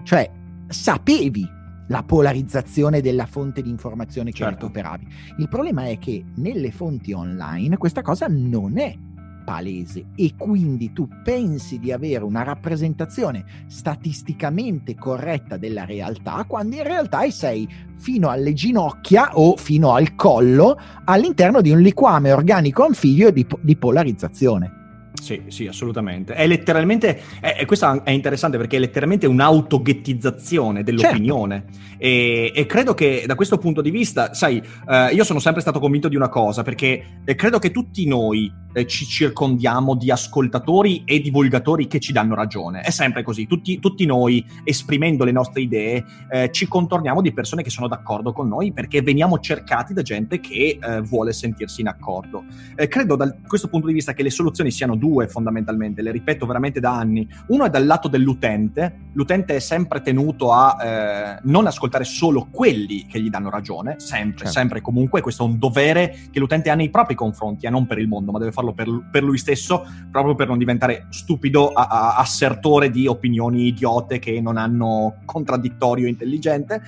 Cioè, 0.03 0.31
sapevi 0.67 1.59
la 1.87 2.03
polarizzazione 2.03 3.01
della 3.01 3.25
fonte 3.25 3.61
di 3.61 3.69
informazione 3.69 4.31
che 4.31 4.37
certo. 4.37 4.61
recuperavi. 4.61 5.07
Il 5.39 5.49
problema 5.49 5.87
è 5.87 5.99
che 5.99 6.23
nelle 6.35 6.71
fonti 6.71 7.11
online 7.11 7.75
questa 7.75 8.01
cosa 8.01 8.27
non 8.29 8.77
è 8.77 8.95
palese 9.43 10.05
e 10.15 10.33
quindi 10.37 10.93
tu 10.93 11.07
pensi 11.23 11.79
di 11.79 11.91
avere 11.91 12.23
una 12.23 12.43
rappresentazione 12.43 13.43
statisticamente 13.67 14.95
corretta 14.95 15.57
della 15.57 15.85
realtà 15.85 16.45
quando 16.47 16.75
in 16.75 16.83
realtà 16.83 17.29
sei 17.29 17.67
fino 17.97 18.29
alle 18.29 18.53
ginocchia 18.53 19.37
o 19.37 19.55
fino 19.57 19.93
al 19.93 20.15
collo 20.15 20.79
all'interno 21.05 21.61
di 21.61 21.71
un 21.71 21.79
liquame 21.79 22.31
organico 22.31 22.83
anfibio 22.83 23.31
di, 23.31 23.45
di 23.61 23.75
polarizzazione. 23.75 24.79
Sì, 25.21 25.43
sì, 25.47 25.67
assolutamente. 25.67 26.33
È 26.33 26.47
letteralmente, 26.47 27.21
è, 27.39 27.55
è, 27.57 27.65
questo 27.65 28.03
è 28.03 28.09
interessante 28.09 28.57
perché 28.57 28.77
è 28.77 28.79
letteralmente 28.79 29.27
un'autoghettizzazione 29.27 30.83
dell'opinione. 30.83 31.65
Certo. 31.69 31.95
E, 31.99 32.51
e, 32.55 32.65
credo 32.65 32.95
che 32.95 33.25
da 33.27 33.35
questo 33.35 33.59
punto 33.59 33.81
di 33.81 33.91
vista, 33.91 34.33
sai, 34.33 34.61
eh, 34.89 35.09
io 35.13 35.23
sono 35.23 35.37
sempre 35.37 35.61
stato 35.61 35.79
convinto 35.79 36.07
di 36.07 36.15
una 36.15 36.29
cosa, 36.29 36.63
perché 36.63 37.21
credo 37.35 37.59
che 37.59 37.69
tutti 37.69 38.07
noi 38.07 38.51
eh, 38.73 38.85
ci 38.85 39.05
circondiamo 39.05 39.95
di 39.95 40.11
ascoltatori 40.11 41.03
e 41.05 41.19
divulgatori 41.21 41.87
che 41.87 41.99
ci 41.99 42.11
danno 42.11 42.35
ragione. 42.35 42.81
È 42.81 42.89
sempre 42.89 43.23
così. 43.23 43.47
Tutti, 43.47 43.79
tutti 43.79 44.05
noi, 44.05 44.45
esprimendo 44.63 45.23
le 45.23 45.31
nostre 45.31 45.61
idee, 45.61 46.03
eh, 46.29 46.51
ci 46.51 46.67
contorniamo 46.67 47.21
di 47.21 47.33
persone 47.33 47.63
che 47.63 47.69
sono 47.69 47.87
d'accordo 47.87 48.33
con 48.33 48.47
noi 48.47 48.73
perché 48.73 49.01
veniamo 49.01 49.39
cercati 49.39 49.93
da 49.93 50.01
gente 50.01 50.39
che 50.39 50.77
eh, 50.81 51.01
vuole 51.01 51.33
sentirsi 51.33 51.81
in 51.81 51.87
accordo. 51.87 52.43
Eh, 52.75 52.87
credo 52.87 53.15
da 53.15 53.33
questo 53.47 53.67
punto 53.67 53.87
di 53.87 53.93
vista 53.93 54.13
che 54.13 54.23
le 54.23 54.29
soluzioni 54.29 54.71
siano 54.71 54.95
due 54.95 55.27
fondamentalmente, 55.27 56.01
le 56.01 56.11
ripeto 56.11 56.45
veramente 56.45 56.79
da 56.79 56.97
anni. 56.97 57.27
Uno 57.47 57.65
è 57.65 57.69
dal 57.69 57.85
lato 57.85 58.07
dell'utente, 58.07 59.09
l'utente 59.13 59.55
è 59.55 59.59
sempre 59.59 60.01
tenuto 60.01 60.51
a 60.51 60.77
eh, 60.83 61.39
non 61.43 61.67
ascoltare 61.67 62.03
solo 62.03 62.47
quelli 62.51 63.05
che 63.05 63.21
gli 63.21 63.29
danno 63.29 63.49
ragione, 63.49 63.95
sempre, 63.99 64.45
certo. 64.45 64.51
sempre 64.51 64.79
e 64.79 64.81
comunque, 64.81 65.21
questo 65.21 65.45
è 65.45 65.47
un 65.47 65.57
dovere 65.57 66.17
che 66.31 66.39
l'utente 66.39 66.69
ha 66.69 66.75
nei 66.75 66.89
propri 66.89 67.15
confronti, 67.15 67.65
e 67.65 67.69
non 67.69 67.85
per 67.85 67.99
il 67.99 68.07
mondo, 68.07 68.31
ma 68.31 68.39
deve 68.39 68.51
farlo 68.61 68.73
per, 68.73 68.87
per 69.11 69.23
lui 69.23 69.37
stesso, 69.37 69.85
proprio 70.11 70.35
per 70.35 70.47
non 70.47 70.57
diventare 70.57 71.07
stupido 71.09 71.69
a, 71.69 71.87
a, 71.87 72.15
assertore 72.17 72.89
di 72.89 73.07
opinioni 73.07 73.67
idiote 73.67 74.19
che 74.19 74.39
non 74.39 74.57
hanno 74.57 75.17
contraddittorio 75.25 76.07
intelligente. 76.07 76.81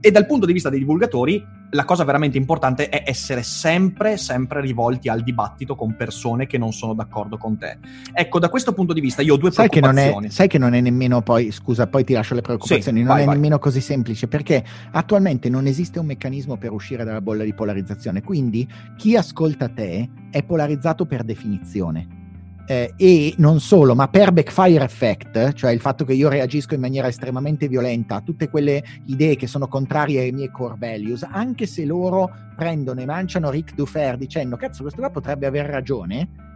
E 0.00 0.10
dal 0.10 0.26
punto 0.26 0.46
di 0.46 0.52
vista 0.52 0.68
dei 0.68 0.80
divulgatori, 0.80 1.58
la 1.70 1.84
cosa 1.84 2.04
veramente 2.04 2.36
importante 2.36 2.88
è 2.88 3.02
essere 3.06 3.42
sempre, 3.42 4.16
sempre 4.16 4.60
rivolti 4.60 5.08
al 5.08 5.22
dibattito 5.22 5.74
con 5.74 5.94
persone 5.96 6.46
che 6.46 6.58
non 6.58 6.72
sono 6.72 6.94
d'accordo 6.94 7.38
con 7.38 7.58
te. 7.58 7.78
Ecco, 8.12 8.38
da 8.38 8.48
questo 8.48 8.72
punto 8.72 8.92
di 8.92 9.00
vista 9.00 9.22
io 9.22 9.34
ho 9.34 9.36
due 9.36 9.50
sai 9.50 9.68
preoccupazioni. 9.68 10.08
Che 10.08 10.14
non 10.14 10.24
è, 10.24 10.30
sai 10.30 10.48
che 10.48 10.58
non 10.58 10.74
è 10.74 10.80
nemmeno 10.80 11.22
poi, 11.22 11.50
scusa, 11.50 11.86
poi 11.86 12.04
ti 12.04 12.12
lascio 12.12 12.34
le 12.34 12.40
preoccupazioni, 12.40 12.98
sì, 12.98 13.04
non 13.04 13.14
vai, 13.14 13.22
è 13.22 13.26
vai. 13.26 13.34
nemmeno 13.34 13.58
così 13.58 13.80
semplice 13.80 14.28
perché 14.28 14.64
attualmente 14.92 15.48
non 15.48 15.66
esiste 15.66 15.98
un 15.98 16.06
meccanismo 16.06 16.56
per 16.56 16.72
uscire 16.72 17.04
dalla 17.04 17.20
bolla 17.20 17.44
di 17.44 17.54
polarizzazione, 17.54 18.22
quindi 18.22 18.68
chi 18.96 19.16
ascolta 19.16 19.68
te 19.68 20.08
è 20.30 20.42
polarizzato 20.42 21.06
per 21.06 21.22
definizione 21.22 22.19
eh, 22.66 22.92
e 22.96 23.34
non 23.38 23.60
solo, 23.60 23.94
ma 23.94 24.08
per 24.08 24.32
backfire 24.32 24.84
effect, 24.84 25.52
cioè 25.54 25.72
il 25.72 25.80
fatto 25.80 26.04
che 26.04 26.12
io 26.12 26.28
reagisco 26.28 26.74
in 26.74 26.80
maniera 26.80 27.08
estremamente 27.08 27.68
violenta 27.68 28.16
a 28.16 28.20
tutte 28.20 28.48
quelle 28.48 28.82
idee 29.06 29.36
che 29.36 29.46
sono 29.46 29.68
contrarie 29.68 30.20
ai 30.20 30.32
miei 30.32 30.50
core 30.50 30.76
values, 30.78 31.26
anche 31.28 31.66
se 31.66 31.84
loro 31.84 32.30
prendono 32.56 33.00
e 33.00 33.06
manciano 33.06 33.50
Rick 33.50 33.74
Dufer 33.74 34.16
dicendo 34.16 34.56
cazzo 34.56 34.82
questo 34.82 35.00
qua 35.00 35.10
potrebbe 35.10 35.46
aver 35.46 35.66
ragione, 35.66 36.49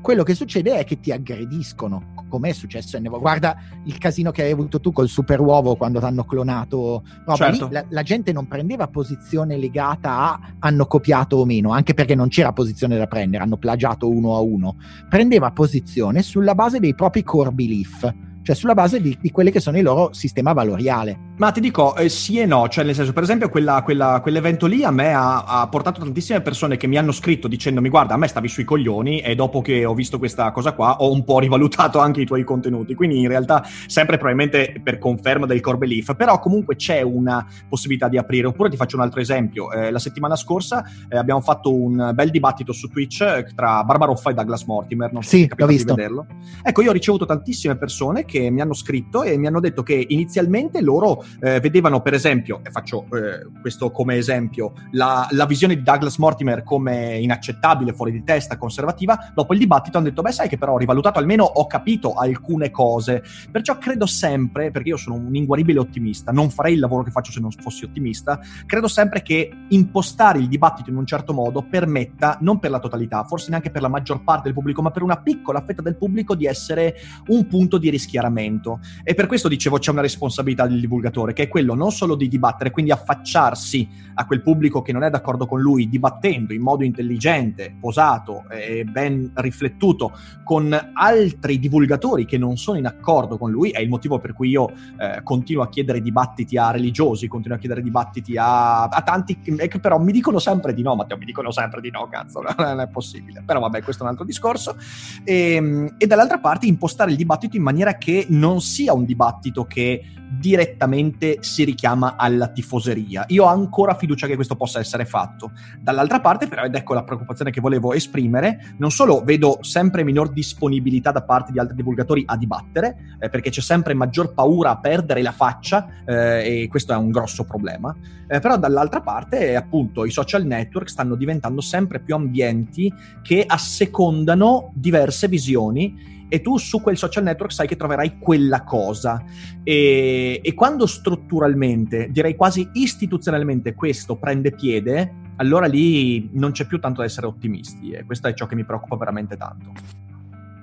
quello 0.00 0.22
che 0.22 0.34
succede 0.34 0.78
è 0.78 0.84
che 0.84 1.00
ti 1.00 1.12
aggrediscono, 1.12 2.14
come 2.28 2.50
è 2.50 2.52
successo. 2.52 2.98
Guarda 3.00 3.56
il 3.84 3.98
casino 3.98 4.30
che 4.30 4.42
hai 4.42 4.50
avuto 4.50 4.80
tu 4.80 4.92
col 4.92 5.08
super 5.08 5.40
uovo 5.40 5.76
quando 5.76 5.98
ti 5.98 6.04
hanno 6.04 6.24
clonato. 6.24 7.02
Roba. 7.24 7.36
Certo. 7.36 7.66
Lì, 7.66 7.72
la, 7.72 7.84
la, 7.88 8.02
gente 8.02 8.32
non 8.32 8.46
prendeva 8.46 8.88
posizione 8.88 9.56
legata 9.56 10.10
a 10.10 10.40
hanno 10.60 10.86
copiato 10.86 11.36
o 11.36 11.44
meno, 11.44 11.72
anche 11.72 11.94
perché 11.94 12.14
non 12.14 12.28
c'era 12.28 12.52
posizione 12.52 12.96
da 12.96 13.06
prendere, 13.06 13.42
hanno 13.42 13.56
plagiato 13.56 14.08
uno 14.08 14.36
a 14.36 14.40
uno. 14.40 14.76
Prendeva 15.08 15.50
posizione 15.50 16.22
sulla 16.22 16.54
base 16.54 16.78
dei 16.78 16.94
propri 16.94 17.22
core 17.22 17.50
belief 17.52 18.26
cioè 18.48 18.56
sulla 18.56 18.72
base 18.72 19.02
di, 19.02 19.14
di 19.20 19.30
quelli 19.30 19.50
che 19.50 19.60
sono 19.60 19.76
il 19.76 19.82
loro 19.82 20.14
sistema 20.14 20.54
valoriale. 20.54 21.26
Ma 21.36 21.52
ti 21.52 21.60
dico 21.60 21.94
eh, 21.96 22.08
sì 22.08 22.40
e 22.40 22.46
no, 22.46 22.66
cioè 22.68 22.82
nel 22.82 22.94
senso, 22.94 23.12
per 23.12 23.22
esempio, 23.22 23.50
quella, 23.50 23.82
quella, 23.82 24.20
quell'evento 24.22 24.64
lì 24.64 24.84
a 24.84 24.90
me 24.90 25.12
ha, 25.12 25.44
ha, 25.44 25.68
portato 25.68 26.00
tantissime 26.00 26.40
persone 26.40 26.78
che 26.78 26.86
mi 26.86 26.96
hanno 26.96 27.12
scritto 27.12 27.46
dicendomi: 27.46 27.90
Guarda, 27.90 28.14
a 28.14 28.16
me 28.16 28.26
stavi 28.26 28.48
sui 28.48 28.64
coglioni, 28.64 29.20
e 29.20 29.34
dopo 29.34 29.60
che 29.60 29.84
ho 29.84 29.92
visto 29.92 30.18
questa 30.18 30.50
cosa 30.50 30.72
qua 30.72 30.96
ho 30.96 31.12
un 31.12 31.24
po' 31.24 31.40
rivalutato 31.40 31.98
anche 31.98 32.22
i 32.22 32.24
tuoi 32.24 32.42
contenuti. 32.42 32.94
Quindi 32.94 33.20
in 33.20 33.28
realtà, 33.28 33.62
sempre 33.86 34.16
probabilmente 34.16 34.80
per 34.82 34.96
conferma 34.96 35.44
del 35.44 35.60
core 35.60 35.76
belief, 35.76 36.16
però 36.16 36.38
comunque 36.38 36.74
c'è 36.74 37.02
una 37.02 37.46
possibilità 37.68 38.08
di 38.08 38.16
aprire. 38.16 38.46
Oppure 38.46 38.70
ti 38.70 38.76
faccio 38.76 38.96
un 38.96 39.02
altro 39.02 39.20
esempio: 39.20 39.70
eh, 39.72 39.90
la 39.90 39.98
settimana 39.98 40.36
scorsa 40.36 40.82
eh, 41.10 41.18
abbiamo 41.18 41.42
fatto 41.42 41.72
un 41.72 42.12
bel 42.14 42.30
dibattito 42.30 42.72
su 42.72 42.88
Twitch 42.88 43.20
eh, 43.20 43.46
tra 43.54 43.84
Barbaroffa 43.84 44.30
e 44.30 44.34
Douglas 44.34 44.64
Mortimer. 44.64 45.12
Non 45.12 45.22
so 45.22 45.28
sì, 45.28 45.46
se 45.46 45.54
l'ho 45.54 45.66
visto. 45.66 45.92
Di 45.94 46.00
vederlo. 46.00 46.26
Ecco, 46.62 46.80
io 46.80 46.88
ho 46.88 46.94
ricevuto 46.94 47.26
tantissime 47.26 47.76
persone 47.76 48.24
che 48.24 48.37
che 48.38 48.50
mi 48.50 48.60
hanno 48.60 48.74
scritto 48.74 49.22
e 49.22 49.36
mi 49.36 49.46
hanno 49.46 49.60
detto 49.60 49.82
che 49.82 50.04
inizialmente 50.08 50.80
loro 50.80 51.24
eh, 51.40 51.58
vedevano, 51.60 52.00
per 52.00 52.14
esempio, 52.14 52.60
e 52.62 52.70
faccio 52.70 53.04
eh, 53.12 53.46
questo 53.60 53.90
come 53.90 54.16
esempio, 54.16 54.72
la, 54.92 55.26
la, 55.30 55.46
visione 55.46 55.74
di 55.74 55.82
Douglas 55.82 56.18
Mortimer 56.18 56.62
come 56.62 57.18
inaccettabile, 57.18 57.92
fuori 57.92 58.12
di 58.12 58.22
testa, 58.22 58.56
conservativa. 58.56 59.32
Dopo 59.34 59.52
il 59.54 59.58
dibattito 59.58 59.98
hanno 59.98 60.08
detto, 60.08 60.22
beh, 60.22 60.32
sai 60.32 60.48
che 60.48 60.56
però 60.56 60.74
ho 60.74 60.78
rivalutato, 60.78 61.18
almeno 61.18 61.44
ho 61.44 61.66
capito 61.66 62.14
alcune 62.14 62.70
cose. 62.70 63.22
Perciò 63.50 63.78
credo 63.78 64.06
sempre, 64.06 64.70
perché 64.70 64.90
io 64.90 64.96
sono 64.96 65.16
un 65.16 65.34
inguaribile 65.34 65.80
ottimista, 65.80 66.30
non 66.30 66.50
farei 66.50 66.74
il 66.74 66.80
lavoro 66.80 67.02
che 67.02 67.10
faccio 67.10 67.32
se 67.32 67.40
non 67.40 67.50
fossi 67.50 67.84
ottimista, 67.84 68.38
credo 68.66 68.88
sempre 68.88 69.22
che 69.22 69.50
impostare 69.68 70.38
il 70.38 70.48
dibattito 70.48 70.90
in 70.90 70.96
un 70.96 71.06
certo 71.06 71.32
modo 71.32 71.62
permetta, 71.68 72.38
non 72.40 72.58
per 72.58 72.70
la 72.70 72.78
totalità, 72.78 73.24
forse 73.24 73.50
neanche 73.50 73.70
per 73.70 73.82
la 73.82 73.88
maggior 73.88 74.22
parte 74.22 74.44
del 74.44 74.54
pubblico, 74.54 74.82
ma 74.82 74.90
per 74.90 75.02
una 75.02 75.20
piccola 75.20 75.62
fetta 75.62 75.82
del 75.82 75.96
pubblico 75.96 76.34
di 76.34 76.46
essere 76.46 76.96
un 77.28 77.46
punto 77.46 77.78
di 77.78 77.90
rischiaramento 77.90 78.26
miglioramento. 78.28 78.80
E 79.02 79.14
per 79.14 79.26
questo 79.26 79.48
dicevo 79.48 79.78
c'è 79.78 79.90
una 79.90 80.00
responsabilità 80.00 80.66
del 80.66 80.80
divulgatore, 80.80 81.32
che 81.32 81.44
è 81.44 81.48
quello 81.48 81.74
non 81.74 81.90
solo 81.90 82.14
di 82.14 82.28
dibattere, 82.28 82.70
quindi 82.70 82.92
affacciarsi 82.92 83.88
a 84.14 84.26
quel 84.26 84.42
pubblico 84.42 84.82
che 84.82 84.92
non 84.92 85.02
è 85.02 85.10
d'accordo 85.10 85.46
con 85.46 85.60
lui, 85.60 85.88
dibattendo 85.88 86.52
in 86.52 86.62
modo 86.62 86.84
intelligente, 86.84 87.74
posato 87.80 88.44
e 88.50 88.84
ben 88.84 89.30
riflettuto 89.34 90.12
con 90.44 90.76
altri 90.94 91.58
divulgatori 91.58 92.24
che 92.24 92.38
non 92.38 92.56
sono 92.56 92.78
in 92.78 92.86
accordo 92.86 93.38
con 93.38 93.50
lui, 93.50 93.70
è 93.70 93.80
il 93.80 93.88
motivo 93.88 94.18
per 94.18 94.32
cui 94.32 94.50
io 94.50 94.70
eh, 94.98 95.20
continuo 95.22 95.62
a 95.62 95.68
chiedere 95.68 96.00
dibattiti 96.00 96.56
a 96.56 96.70
religiosi, 96.70 97.28
continuo 97.28 97.56
a 97.56 97.60
chiedere 97.60 97.82
dibattiti 97.82 98.36
a, 98.36 98.84
a 98.84 99.02
tanti 99.02 99.38
che 99.38 99.78
però 99.78 99.98
mi 99.98 100.12
dicono 100.12 100.38
sempre 100.38 100.74
di 100.74 100.82
no, 100.82 100.94
Matteo, 100.94 101.16
mi 101.16 101.24
dicono 101.24 101.50
sempre 101.50 101.80
di 101.80 101.90
no, 101.90 102.08
cazzo, 102.10 102.42
non 102.58 102.80
è 102.80 102.88
possibile. 102.88 103.42
Però 103.44 103.60
vabbè, 103.60 103.82
questo 103.82 104.02
è 104.02 104.06
un 104.06 104.12
altro 104.12 104.24
discorso. 104.24 104.76
E, 105.24 105.52
ehm, 105.52 105.94
e 105.98 106.06
dall'altra 106.06 106.38
parte 106.38 106.66
impostare 106.66 107.10
il 107.10 107.16
dibattito 107.16 107.56
in 107.56 107.62
maniera 107.62 107.94
che 107.94 108.17
non 108.28 108.60
sia 108.60 108.92
un 108.92 109.04
dibattito 109.04 109.64
che 109.64 110.02
direttamente 110.30 111.38
si 111.40 111.64
richiama 111.64 112.16
alla 112.16 112.48
tifoseria. 112.48 113.24
Io 113.28 113.44
ho 113.44 113.48
ancora 113.48 113.94
fiducia 113.94 114.26
che 114.26 114.34
questo 114.34 114.56
possa 114.56 114.78
essere 114.78 115.04
fatto. 115.04 115.52
Dall'altra 115.80 116.20
parte, 116.20 116.46
però, 116.46 116.64
ed 116.64 116.74
ecco 116.74 116.94
la 116.94 117.02
preoccupazione 117.02 117.50
che 117.50 117.60
volevo 117.60 117.94
esprimere, 117.94 118.74
non 118.78 118.90
solo 118.90 119.22
vedo 119.24 119.58
sempre 119.62 120.04
minor 120.04 120.30
disponibilità 120.30 121.12
da 121.12 121.22
parte 121.22 121.52
di 121.52 121.58
altri 121.58 121.76
divulgatori 121.76 122.24
a 122.26 122.36
dibattere, 122.36 123.16
eh, 123.18 123.28
perché 123.28 123.50
c'è 123.50 123.60
sempre 123.60 123.94
maggior 123.94 124.34
paura 124.34 124.70
a 124.70 124.78
perdere 124.78 125.22
la 125.22 125.32
faccia, 125.32 125.88
eh, 126.04 126.62
e 126.62 126.68
questo 126.68 126.92
è 126.92 126.96
un 126.96 127.10
grosso 127.10 127.44
problema, 127.44 127.94
eh, 128.28 128.40
però 128.40 128.58
dall'altra 128.58 129.00
parte, 129.00 129.56
appunto, 129.56 130.04
i 130.04 130.10
social 130.10 130.44
network 130.44 130.90
stanno 130.90 131.14
diventando 131.14 131.60
sempre 131.60 132.00
più 132.00 132.14
ambienti 132.14 132.92
che 133.22 133.44
assecondano 133.46 134.70
diverse 134.74 135.26
visioni 135.28 136.16
e 136.28 136.40
tu 136.40 136.56
su 136.58 136.80
quel 136.80 136.96
social 136.96 137.24
network 137.24 137.52
sai 137.52 137.66
che 137.66 137.76
troverai 137.76 138.18
quella 138.18 138.62
cosa. 138.64 139.22
E, 139.62 140.40
e, 140.42 140.54
quando 140.54 140.86
strutturalmente, 140.86 142.08
direi 142.10 142.36
quasi 142.36 142.68
istituzionalmente, 142.74 143.74
questo 143.74 144.16
prende 144.16 144.52
piede, 144.52 145.26
allora 145.36 145.66
lì 145.66 146.28
non 146.32 146.52
c'è 146.52 146.66
più 146.66 146.78
tanto 146.78 147.00
da 147.00 147.06
essere 147.06 147.26
ottimisti 147.26 147.90
e 147.90 148.04
questo 148.04 148.28
è 148.28 148.34
ciò 148.34 148.46
che 148.46 148.54
mi 148.54 148.64
preoccupa 148.64 148.96
veramente 148.96 149.36
tanto. 149.36 149.72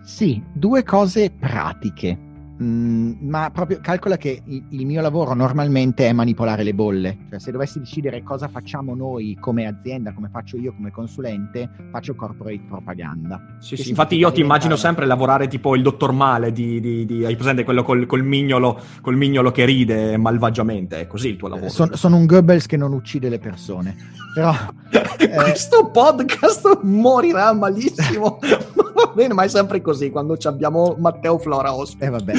Sì, 0.04 0.42
due 0.54 0.84
cose 0.84 1.32
pratiche. 1.32 2.34
Mm, 2.64 3.28
ma 3.28 3.50
proprio 3.52 3.80
calcola 3.82 4.16
che 4.16 4.42
il, 4.46 4.64
il, 4.70 4.86
mio 4.86 5.02
lavoro 5.02 5.34
normalmente 5.34 6.08
è 6.08 6.14
manipolare 6.14 6.64
le 6.64 6.74
bolle, 6.74 7.18
cioè 7.30 7.38
se 7.38 7.52
dovessi 7.52 7.80
decidere 7.80 8.24
cosa 8.24 8.48
facciamo 8.48 8.96
noi 8.96 9.36
come 9.42 9.66
azienda, 9.66 10.14
come 10.14 10.30
faccio 10.32 10.56
io 10.56 10.74
come 10.74 10.90
consulente, 10.90 11.70
faccio 11.92 12.16
corporate 12.16 12.62
propaganda. 12.66 13.58
Sì, 13.60 13.76
sì, 13.76 13.90
infatti 13.90 14.16
io 14.16 14.32
ti 14.32 14.40
immagino 14.40 14.78
sempre 14.78 15.06
lavorare 15.06 15.50
tipo 15.50 15.76
il 15.76 15.82
dottor 15.82 16.14
Male, 16.14 16.54
di, 16.54 16.80
di, 16.80 17.06
di, 17.06 17.26
hai 17.26 17.36
presente 17.36 17.66
quello 17.66 17.84
col, 17.84 18.06
col, 18.06 18.24
mignolo, 18.24 18.80
col, 19.02 19.18
mignolo, 19.18 19.52
che 19.52 19.66
ride 19.66 20.16
malvagiamente, 20.16 21.02
è 21.02 21.08
così 21.08 21.28
il 21.30 21.36
tuo 21.36 21.50
lavoro. 21.50 21.70
Son, 21.70 21.90
sono 21.94 22.16
un 22.16 22.26
Goebbels 22.26 22.68
che 22.68 22.78
non 22.78 22.94
uccide 22.94 23.28
le 23.28 23.40
persone, 23.40 23.96
però... 24.34 24.54
eh... 25.18 25.30
Questo 25.30 25.90
podcast 25.90 26.80
morirà 26.84 27.54
malissimo. 27.54 28.40
Va 28.96 29.12
bene, 29.14 29.34
ma 29.34 29.44
è 29.44 29.48
sempre 29.48 29.82
così 29.82 30.10
quando 30.10 30.38
abbiamo 30.44 30.96
Matteo 30.98 31.38
Flora 31.38 31.74
ospite. 31.74 32.06
Eh 32.06 32.10
vabbè. 32.10 32.34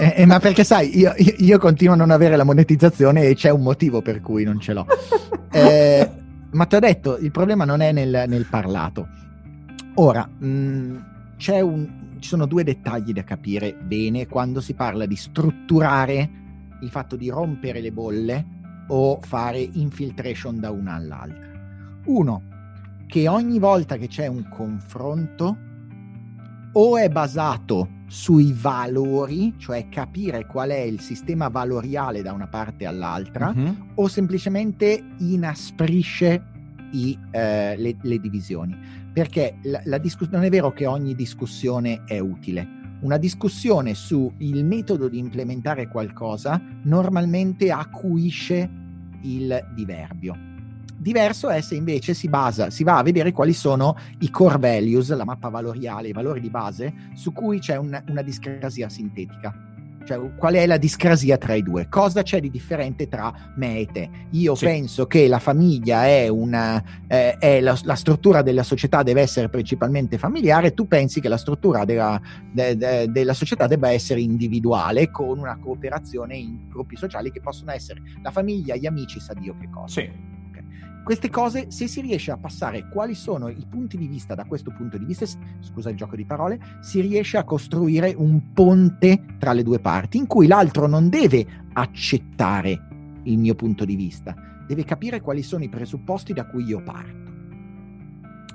Eh, 0.00 0.14
eh, 0.18 0.26
ma 0.26 0.38
perché 0.38 0.62
sai, 0.62 0.96
io, 0.96 1.12
io, 1.16 1.58
continuo 1.58 1.94
a 1.94 1.96
non 1.96 2.10
avere 2.10 2.36
la 2.36 2.44
monetizzazione 2.44 3.24
e 3.24 3.34
c'è 3.34 3.50
un 3.50 3.62
motivo 3.62 4.00
per 4.00 4.20
cui 4.20 4.44
non 4.44 4.60
ce 4.60 4.72
l'ho. 4.72 4.86
Eh, 5.50 6.10
ma 6.50 6.66
ti 6.66 6.76
ho 6.76 6.78
detto, 6.78 7.16
il 7.16 7.30
problema 7.30 7.64
non 7.64 7.80
è 7.80 7.90
nel, 7.90 8.24
nel 8.28 8.46
parlato. 8.48 9.08
Ora, 9.94 10.28
mh, 10.28 10.46
mm, 10.46 10.96
un, 11.62 11.88
ci 12.18 12.28
sono 12.28 12.46
due 12.46 12.64
dettagli 12.64 13.12
da 13.12 13.24
capire 13.24 13.74
bene 13.74 14.28
quando 14.28 14.60
si 14.60 14.74
parla 14.74 15.06
di 15.06 15.16
strutturare 15.16 16.30
il 16.80 16.90
fatto 16.90 17.16
di 17.16 17.28
rompere 17.30 17.80
le 17.80 17.90
bolle 17.90 18.46
o 18.88 19.18
fare 19.22 19.58
infiltration 19.58 20.60
da 20.60 20.70
una 20.70 20.94
all'altra. 20.94 21.47
Uno, 22.08 22.42
che 23.06 23.28
ogni 23.28 23.58
volta 23.58 23.96
che 23.96 24.08
c'è 24.08 24.26
un 24.26 24.48
confronto 24.48 25.56
o 26.72 26.96
è 26.96 27.08
basato 27.10 27.96
sui 28.06 28.54
valori, 28.58 29.52
cioè 29.58 29.88
capire 29.90 30.46
qual 30.46 30.70
è 30.70 30.78
il 30.78 31.00
sistema 31.00 31.48
valoriale 31.48 32.22
da 32.22 32.32
una 32.32 32.46
parte 32.46 32.86
all'altra, 32.86 33.52
Mhm. 33.52 33.92
o 33.96 34.08
semplicemente 34.08 35.04
inasprisce 35.18 36.42
i, 36.92 37.18
eh, 37.30 37.76
le, 37.76 37.96
le 38.00 38.18
divisioni. 38.18 38.74
Perché 39.12 39.58
la, 39.64 39.82
la 39.84 39.98
discuss- 39.98 40.30
non 40.30 40.44
è 40.44 40.48
vero 40.48 40.72
che 40.72 40.86
ogni 40.86 41.14
discussione 41.14 42.04
è 42.06 42.18
utile. 42.18 42.66
Una 43.00 43.18
discussione 43.18 43.92
sul 43.92 44.32
metodo 44.38 45.08
di 45.08 45.18
implementare 45.18 45.88
qualcosa 45.88 46.58
normalmente 46.84 47.70
acuisce 47.70 48.68
il 49.22 49.72
diverbio. 49.74 50.47
Diverso 51.08 51.48
è 51.48 51.62
se 51.62 51.74
invece 51.74 52.12
si 52.12 52.28
basa, 52.28 52.68
si 52.68 52.84
va 52.84 52.98
a 52.98 53.02
vedere 53.02 53.32
quali 53.32 53.54
sono 53.54 53.96
i 54.18 54.28
core 54.28 54.58
values, 54.58 55.08
la 55.16 55.24
mappa 55.24 55.48
valoriale, 55.48 56.08
i 56.08 56.12
valori 56.12 56.38
di 56.38 56.50
base, 56.50 56.92
su 57.14 57.32
cui 57.32 57.60
c'è 57.60 57.76
un- 57.76 57.98
una 58.08 58.20
discrasia 58.20 58.90
sintetica. 58.90 59.54
Cioè, 60.04 60.34
qual 60.36 60.52
è 60.54 60.66
la 60.66 60.76
discrasia 60.76 61.38
tra 61.38 61.54
i 61.54 61.62
due? 61.62 61.88
Cosa 61.88 62.22
c'è 62.22 62.40
di 62.40 62.50
differente 62.50 63.08
tra 63.08 63.32
me 63.56 63.78
e 63.78 63.86
te? 63.86 64.10
Io 64.32 64.54
Sì. 64.54 64.66
penso 64.66 65.06
che 65.06 65.28
la 65.28 65.38
famiglia 65.38 66.06
è 66.06 66.28
una. 66.28 66.82
eh, 67.08 67.38
è 67.38 67.60
la, 67.62 67.74
la 67.84 67.94
struttura 67.94 68.42
della 68.42 68.62
società 68.62 69.02
deve 69.02 69.22
essere 69.22 69.48
principalmente 69.48 70.18
familiare, 70.18 70.74
tu 70.74 70.86
pensi 70.86 71.22
che 71.22 71.28
la 71.30 71.38
struttura 71.38 71.86
della, 71.86 72.20
de- 72.52 72.76
de- 72.76 73.10
della 73.10 73.32
società 73.32 73.66
debba 73.66 73.90
essere 73.90 74.20
individuale, 74.20 75.10
con 75.10 75.38
una 75.38 75.56
cooperazione 75.58 76.36
in 76.36 76.68
gruppi 76.68 76.96
sociali 76.96 77.30
che 77.30 77.40
possono 77.40 77.70
essere 77.72 78.02
la 78.22 78.30
famiglia, 78.30 78.76
gli 78.76 78.84
amici, 78.84 79.20
sa 79.20 79.32
Dio 79.32 79.56
che 79.58 79.70
cosa 79.70 80.00
Sì. 80.02 80.36
Queste 81.04 81.30
cose, 81.30 81.70
se 81.70 81.86
si 81.88 82.00
riesce 82.00 82.30
a 82.30 82.36
passare 82.36 82.88
quali 82.88 83.14
sono 83.14 83.48
i 83.48 83.66
punti 83.68 83.96
di 83.96 84.06
vista 84.06 84.34
da 84.34 84.44
questo 84.44 84.70
punto 84.70 84.98
di 84.98 85.04
vista, 85.04 85.24
scusa 85.60 85.90
il 85.90 85.96
gioco 85.96 86.16
di 86.16 86.24
parole, 86.24 86.60
si 86.80 87.00
riesce 87.00 87.38
a 87.38 87.44
costruire 87.44 88.14
un 88.16 88.52
ponte 88.52 89.24
tra 89.38 89.52
le 89.52 89.62
due 89.62 89.78
parti 89.78 90.18
in 90.18 90.26
cui 90.26 90.46
l'altro 90.46 90.86
non 90.86 91.08
deve 91.08 91.46
accettare 91.72 92.86
il 93.22 93.38
mio 93.38 93.54
punto 93.54 93.84
di 93.84 93.96
vista, 93.96 94.34
deve 94.66 94.84
capire 94.84 95.20
quali 95.20 95.42
sono 95.42 95.64
i 95.64 95.68
presupposti 95.68 96.32
da 96.32 96.46
cui 96.46 96.64
io 96.64 96.82
parto. 96.82 97.32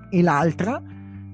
E 0.09 0.21
l'altra 0.21 0.81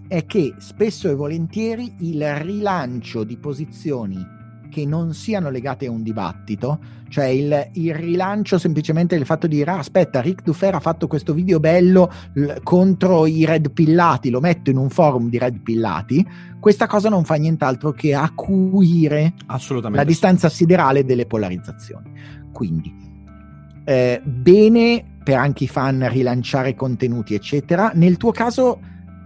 è 0.07 0.25
che 0.25 0.55
spesso 0.57 1.09
e 1.09 1.15
volentieri 1.15 1.95
il 1.99 2.35
rilancio 2.37 3.23
di 3.23 3.37
posizioni 3.37 4.37
che 4.69 4.86
non 4.86 5.13
siano 5.13 5.49
legate 5.49 5.88
a 5.88 5.91
un 5.91 6.03
dibattito, 6.03 6.79
cioè 7.10 7.25
il, 7.25 7.69
il 7.73 7.93
rilancio 7.93 8.58
semplicemente 8.58 9.15
del 9.15 9.25
fatto 9.25 9.47
di 9.47 9.58
dire 9.58 9.71
ah, 9.71 9.79
aspetta 9.79 10.21
Rick 10.21 10.43
Dufer 10.43 10.75
ha 10.75 10.79
fatto 10.79 11.08
questo 11.08 11.34
video 11.34 11.60
bello 11.60 12.12
l- 12.34 12.53
contro 12.63 13.25
i 13.25 13.45
red 13.45 13.71
pillati, 13.71 14.29
lo 14.29 14.39
metto 14.39 14.69
in 14.69 14.77
un 14.77 14.89
forum 14.89 15.29
di 15.29 15.38
red 15.38 15.60
pillati, 15.62 16.25
questa 16.60 16.88
cosa 16.88 17.10
non 17.10 17.23
fa 17.25 17.36
nient'altro 17.36 17.91
che 17.91 18.13
acuire 18.13 19.34
la 19.91 20.03
distanza 20.03 20.49
siderale 20.49 21.03
delle 21.03 21.25
polarizzazioni. 21.25 22.12
Quindi, 22.51 22.93
eh, 23.86 24.21
bene 24.23 25.03
per 25.23 25.38
anche 25.38 25.65
i 25.65 25.67
fan 25.67 26.08
rilanciare 26.10 26.75
contenuti, 26.75 27.34
eccetera. 27.34 27.91
Nel 27.93 28.17
tuo 28.17 28.32
caso 28.32 28.79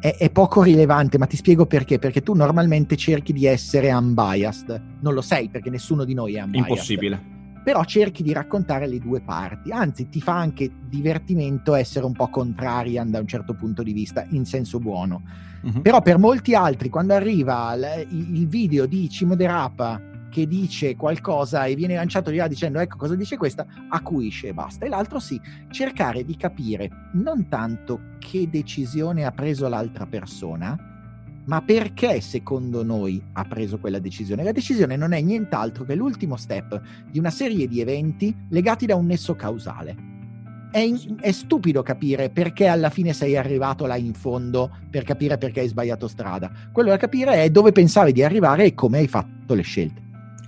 è, 0.03 0.17
è 0.17 0.29
poco 0.31 0.63
rilevante, 0.63 1.17
ma 1.17 1.25
ti 1.25 1.37
spiego 1.37 1.65
perché. 1.65 1.97
Perché 1.97 2.21
tu 2.21 2.33
normalmente 2.33 2.97
cerchi 2.97 3.31
di 3.31 3.45
essere 3.45 3.93
unbiased. 3.93 4.97
Non 4.99 5.13
lo 5.13 5.21
sei 5.21 5.47
perché 5.47 5.69
nessuno 5.69 6.03
di 6.03 6.13
noi 6.13 6.35
è 6.35 6.41
unbiased. 6.41 6.69
Impossibile. 6.69 7.31
Però 7.63 7.81
cerchi 7.85 8.21
di 8.23 8.33
raccontare 8.33 8.85
le 8.85 8.99
due 8.99 9.21
parti. 9.21 9.71
Anzi, 9.71 10.09
ti 10.09 10.19
fa 10.19 10.37
anche 10.37 10.69
divertimento 10.89 11.73
essere 11.73 12.05
un 12.05 12.11
po' 12.11 12.27
contrarian 12.27 13.09
da 13.09 13.19
un 13.19 13.27
certo 13.27 13.53
punto 13.53 13.81
di 13.81 13.93
vista, 13.93 14.25
in 14.31 14.43
senso 14.43 14.79
buono. 14.79 15.21
Mhm. 15.61 15.81
Però 15.81 16.01
per 16.01 16.17
molti 16.17 16.53
altri, 16.53 16.89
quando 16.89 17.13
arriva 17.13 17.73
l- 17.73 18.05
il 18.09 18.45
video 18.49 18.85
di 18.85 19.07
Cimo 19.07 19.35
De 19.35 19.47
Rapa 19.47 20.01
che 20.33 20.47
dice 20.47 20.95
qualcosa 20.95 21.65
e 21.65 21.75
viene 21.75 21.93
lanciato 21.93 22.31
di 22.31 22.37
là 22.37 22.47
dicendo 22.47 22.79
ecco 22.79 22.97
cosa 22.97 23.15
dice 23.15 23.37
questa, 23.37 23.67
acuisce 23.89 24.47
e 24.47 24.53
basta. 24.53 24.83
E 24.83 24.89
l'altro 24.89 25.19
sì, 25.19 25.39
cercare 25.69 26.25
di 26.25 26.35
capire 26.35 26.89
non 27.13 27.47
tanto 27.47 28.15
che 28.17 28.49
decisione 28.49 29.25
ha 29.25 29.31
preso 29.31 29.67
l'altra 29.67 30.07
persona, 30.07 30.75
ma 31.45 31.61
perché 31.61 32.19
secondo 32.19 32.83
noi 32.83 33.23
ha 33.33 33.43
preso 33.45 33.77
quella 33.77 33.99
decisione. 33.99 34.43
La 34.43 34.51
decisione 34.51 34.95
non 34.95 35.13
è 35.13 35.21
nient'altro 35.21 35.83
che 35.83 35.93
l'ultimo 35.93 36.35
step 36.35 36.81
di 37.11 37.19
una 37.19 37.29
serie 37.29 37.67
di 37.67 37.79
eventi 37.79 38.35
legati 38.49 38.87
da 38.87 38.95
un 38.95 39.05
nesso 39.05 39.35
causale. 39.35 40.11
È, 40.71 40.79
in- 40.79 41.17
è 41.19 41.31
stupido 41.31 41.83
capire 41.83 42.31
perché 42.31 42.65
alla 42.65 42.89
fine 42.89 43.13
sei 43.13 43.37
arrivato 43.37 43.85
là 43.85 43.97
in 43.97 44.15
fondo 44.15 44.79
per 44.89 45.03
capire 45.03 45.37
perché 45.37 45.59
hai 45.59 45.67
sbagliato 45.67 46.07
strada. 46.07 46.51
Quello 46.71 46.89
da 46.89 46.97
capire 46.97 47.43
è 47.43 47.51
dove 47.51 47.71
pensavi 47.71 48.11
di 48.11 48.23
arrivare 48.23 48.65
e 48.65 48.73
come 48.73 48.97
hai 48.97 49.07
fatto 49.07 49.53
le 49.53 49.61
scelte. 49.61 50.02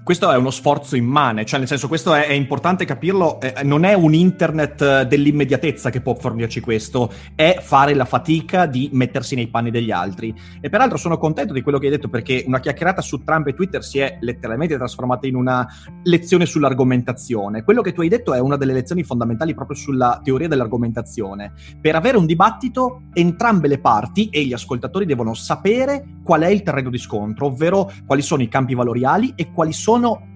Questo 0.05 0.31
è 0.31 0.37
uno 0.37 0.51
sforzo 0.51 0.95
immane, 0.95 1.45
cioè 1.45 1.57
nel 1.57 1.67
senso 1.67 1.87
questo 1.87 2.13
è, 2.13 2.27
è 2.27 2.33
importante 2.33 2.85
capirlo, 2.85 3.41
eh, 3.41 3.63
non 3.63 3.85
è 3.85 3.95
un 3.95 4.13
internet 4.13 4.79
eh, 4.79 5.07
dell'immediatezza 5.07 5.89
che 5.89 5.99
può 5.99 6.13
fornirci 6.13 6.59
questo, 6.59 7.11
è 7.33 7.57
fare 7.59 7.95
la 7.95 8.05
fatica 8.05 8.67
di 8.67 8.87
mettersi 8.93 9.33
nei 9.33 9.47
panni 9.47 9.71
degli 9.71 9.89
altri. 9.89 10.31
E 10.61 10.69
peraltro 10.69 10.99
sono 10.99 11.17
contento 11.17 11.53
di 11.53 11.63
quello 11.63 11.79
che 11.79 11.87
hai 11.87 11.91
detto 11.91 12.07
perché 12.07 12.43
una 12.45 12.59
chiacchierata 12.59 13.01
su 13.01 13.23
Trump 13.23 13.47
e 13.47 13.55
Twitter 13.55 13.83
si 13.83 13.97
è 13.97 14.19
letteralmente 14.21 14.75
trasformata 14.75 15.25
in 15.25 15.35
una 15.35 15.67
lezione 16.03 16.45
sull'argomentazione. 16.45 17.63
Quello 17.63 17.81
che 17.81 17.91
tu 17.91 18.01
hai 18.01 18.07
detto 18.07 18.35
è 18.35 18.39
una 18.39 18.57
delle 18.57 18.73
lezioni 18.73 19.01
fondamentali 19.01 19.55
proprio 19.55 19.75
sulla 19.75 20.21
teoria 20.23 20.47
dell'argomentazione. 20.47 21.53
Per 21.81 21.95
avere 21.95 22.17
un 22.17 22.27
dibattito 22.27 23.05
entrambe 23.11 23.67
le 23.67 23.79
parti 23.79 24.29
e 24.29 24.43
gli 24.45 24.53
ascoltatori 24.53 25.07
devono 25.07 25.33
sapere 25.33 26.19
qual 26.23 26.41
è 26.41 26.47
il 26.47 26.61
terreno 26.61 26.91
di 26.91 26.99
scontro, 26.99 27.47
ovvero 27.47 27.91
quali 28.05 28.21
sono 28.21 28.43
i 28.43 28.47
campi 28.47 28.75
valoriali 28.75 29.33
e 29.35 29.51
quali 29.51 29.73
sono 29.73 29.93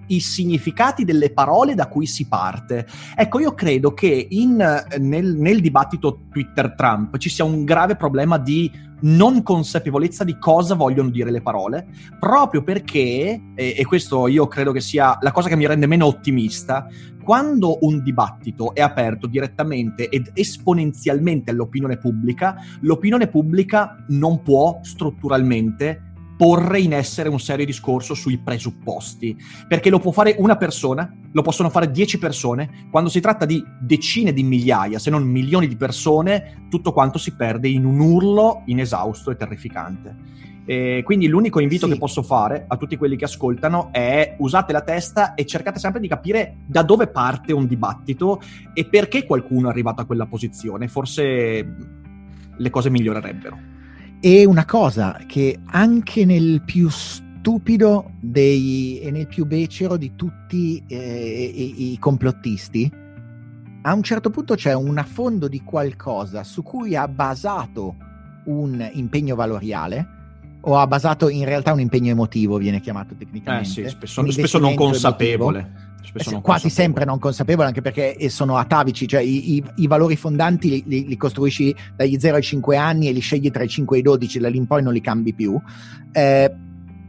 i 0.10 0.19
significati 0.19 1.06
delle 1.06 1.32
parole 1.32 1.76
da 1.76 1.88
cui 1.88 2.06
si 2.06 2.28
parte. 2.28 2.86
Ecco, 3.15 3.39
io 3.39 3.54
credo 3.54 3.93
che 3.93 4.28
in, 4.30 4.56
nel, 4.98 5.36
nel 5.36 5.62
dibattito 5.62 6.22
Twitter-Trump 6.32 7.17
ci 7.17 7.30
sia 7.30 7.45
un 7.45 7.63
grave 7.63 7.95
problema 7.95 8.38
di 8.38 8.72
non 9.02 9.43
consapevolezza 9.43 10.24
di 10.24 10.38
cosa 10.38 10.76
vogliono 10.76 11.10
dire 11.10 11.32
le 11.32 11.41
parole, 11.41 11.88
proprio 12.19 12.63
perché, 12.63 13.41
e, 13.56 13.76
e 13.78 13.86
questo 13.86 14.28
io 14.28 14.48
credo 14.48 14.72
che 14.72 14.82
sia 14.82 15.17
la 15.22 15.32
cosa 15.32 15.48
che 15.48 15.56
mi 15.56 15.67
rende 15.67 15.88
meno 15.88 16.06
ottimista, 16.06 16.88
quando 17.24 17.78
un 17.82 18.02
dibattito 18.02 18.74
è 18.74 18.82
aperto 18.82 19.28
direttamente 19.28 20.10
ed 20.10 20.32
esponenzialmente 20.34 21.52
all'opinione 21.52 21.98
pubblica, 21.98 22.56
l'opinione 22.82 23.28
pubblica 23.28 24.04
non 24.08 24.41
può 24.41 24.80
strutturalmente 24.82 26.09
porre 26.39 26.80
in 26.80 26.93
essere 26.93 27.28
un 27.28 27.38
serio 27.38 27.65
discorso 27.65 28.13
sui 28.13 28.38
presupposti, 28.38 29.36
perché 29.67 29.89
lo 29.89 29.99
può 29.99 30.13
fare 30.13 30.36
una 30.38 30.56
persona, 30.56 31.13
lo 31.34 31.41
possono 31.41 31.69
fare 31.69 31.91
dieci 31.91 32.17
persone, 32.17 32.88
quando 32.89 33.10
si 33.10 33.19
tratta 33.19 33.43
di 33.43 33.62
decine 33.82 34.32
di 34.32 34.43
migliaia, 34.43 34.99
se 34.99 35.10
non 35.10 35.23
milioni 35.23 35.67
di 35.67 35.75
persone, 35.75 36.67
tutto 36.69 36.93
quanto 36.93 37.17
si 37.17 37.36
perde 37.36 37.67
in 37.67 37.84
un 37.84 37.99
urlo 37.99 38.62
inesausto 38.67 39.32
e 39.32 39.36
terrificante. 39.36 40.15
E 40.63 41.02
quindi 41.04 41.28
l'unico 41.28 41.60
invito 41.60 41.88
Sì. 41.88 41.91
che 41.91 41.99
posso 41.99 42.23
fare 42.23 42.63
a 42.69 42.78
tutti 42.78 42.95
quelli 42.95 43.17
che 43.17 43.25
ascoltano 43.25 43.89
è 43.91 44.38
usate 44.38 44.71
la 44.71 44.82
testa 44.82 45.34
e 45.34 45.45
cercate 45.45 45.78
sempre 45.78 45.99
di 45.99 46.08
capire 46.08 46.60
da 46.65 46.84
dove 46.84 47.08
parte 47.08 47.52
un 47.52 47.67
dibattito 47.67 48.39
e 48.73 48.86
perché 48.86 49.25
qualcuno 49.25 49.67
è 49.67 49.71
arrivato 49.71 50.04
a 50.04 50.06
quella 50.06 50.25
posizione. 50.25 50.88
Forse 50.88 51.75
le 52.56 52.69
cose 52.69 52.89
migliorerebbero. 52.89 53.78
E 54.21 54.45
una 54.45 54.65
cosa 54.65 55.17
che 55.25 55.60
anche 55.65 56.25
nel 56.25 56.62
più 56.65 56.89
stupido 56.89 58.12
dei, 58.19 58.99
e 58.99 59.12
nel 59.12 59.27
più 59.27 59.45
becero 59.45 59.95
di 59.95 60.13
tutti 60.15 60.84
eh, 60.88 61.51
i, 61.55 61.93
i 61.93 61.99
complottisti, 61.99 62.91
a 63.82 63.93
un 63.93 64.03
certo 64.03 64.29
punto 64.29 64.55
c'è 64.55 64.73
un 64.73 64.97
affondo 64.97 65.47
di 65.47 65.63
qualcosa 65.63 66.43
su 66.43 66.63
cui 66.63 66.97
ha 66.97 67.08
basato 67.08 67.95
un 68.45 68.89
impegno 68.93 69.36
valoriale 69.36 70.17
o 70.62 70.77
ha 70.77 70.86
basato 70.86 71.29
in 71.29 71.45
realtà 71.45 71.71
un 71.71 71.79
impegno 71.79 72.12
emotivo, 72.12 72.58
viene 72.58 72.82
chiamato 72.82 73.13
Eh 73.13 73.17
tecnicamente. 73.17 73.69
sì, 73.69 73.88
spesso, 73.88 74.29
spesso 74.29 74.60
non 74.60 74.71
investimento 74.71 75.38
emotivo. 75.38 75.88
Spesso 76.01 76.29
Eh, 76.29 76.33
non 76.33 76.41
quasi 76.41 76.69
sempre 76.69 77.05
non 77.05 77.19
consapevole, 77.19 77.67
anche 77.67 77.81
perché 77.81 78.15
eh, 78.15 78.29
sono 78.29 78.57
atavici, 78.57 79.07
cioè 79.07 79.21
i, 79.21 79.55
i- 79.55 79.63
i 79.75 79.88
valori 79.88 80.15
fondanti 80.15 80.69
li, 80.69 80.83
li- 80.85 81.07
li 81.07 81.17
costruisci 81.17 81.75
dagli 81.95 82.17
0 82.19 82.38
ai 82.38 82.41
5 82.41 82.77
anni 82.77 83.07
e 83.07 83.12
li 83.12 83.19
scegli 83.19 83.51
tra 83.51 83.63
i 83.63 83.67
5 83.67 83.97
e 83.97 83.99
i 83.99 84.03
12, 84.03 84.39
da 84.39 84.49
lì 84.49 84.57
in 84.57 84.65
poi 84.67 84.81
non 84.81 84.93
li 84.93 85.01
cambi 85.01 85.33
più. 85.33 85.59
Eh, 86.12 86.51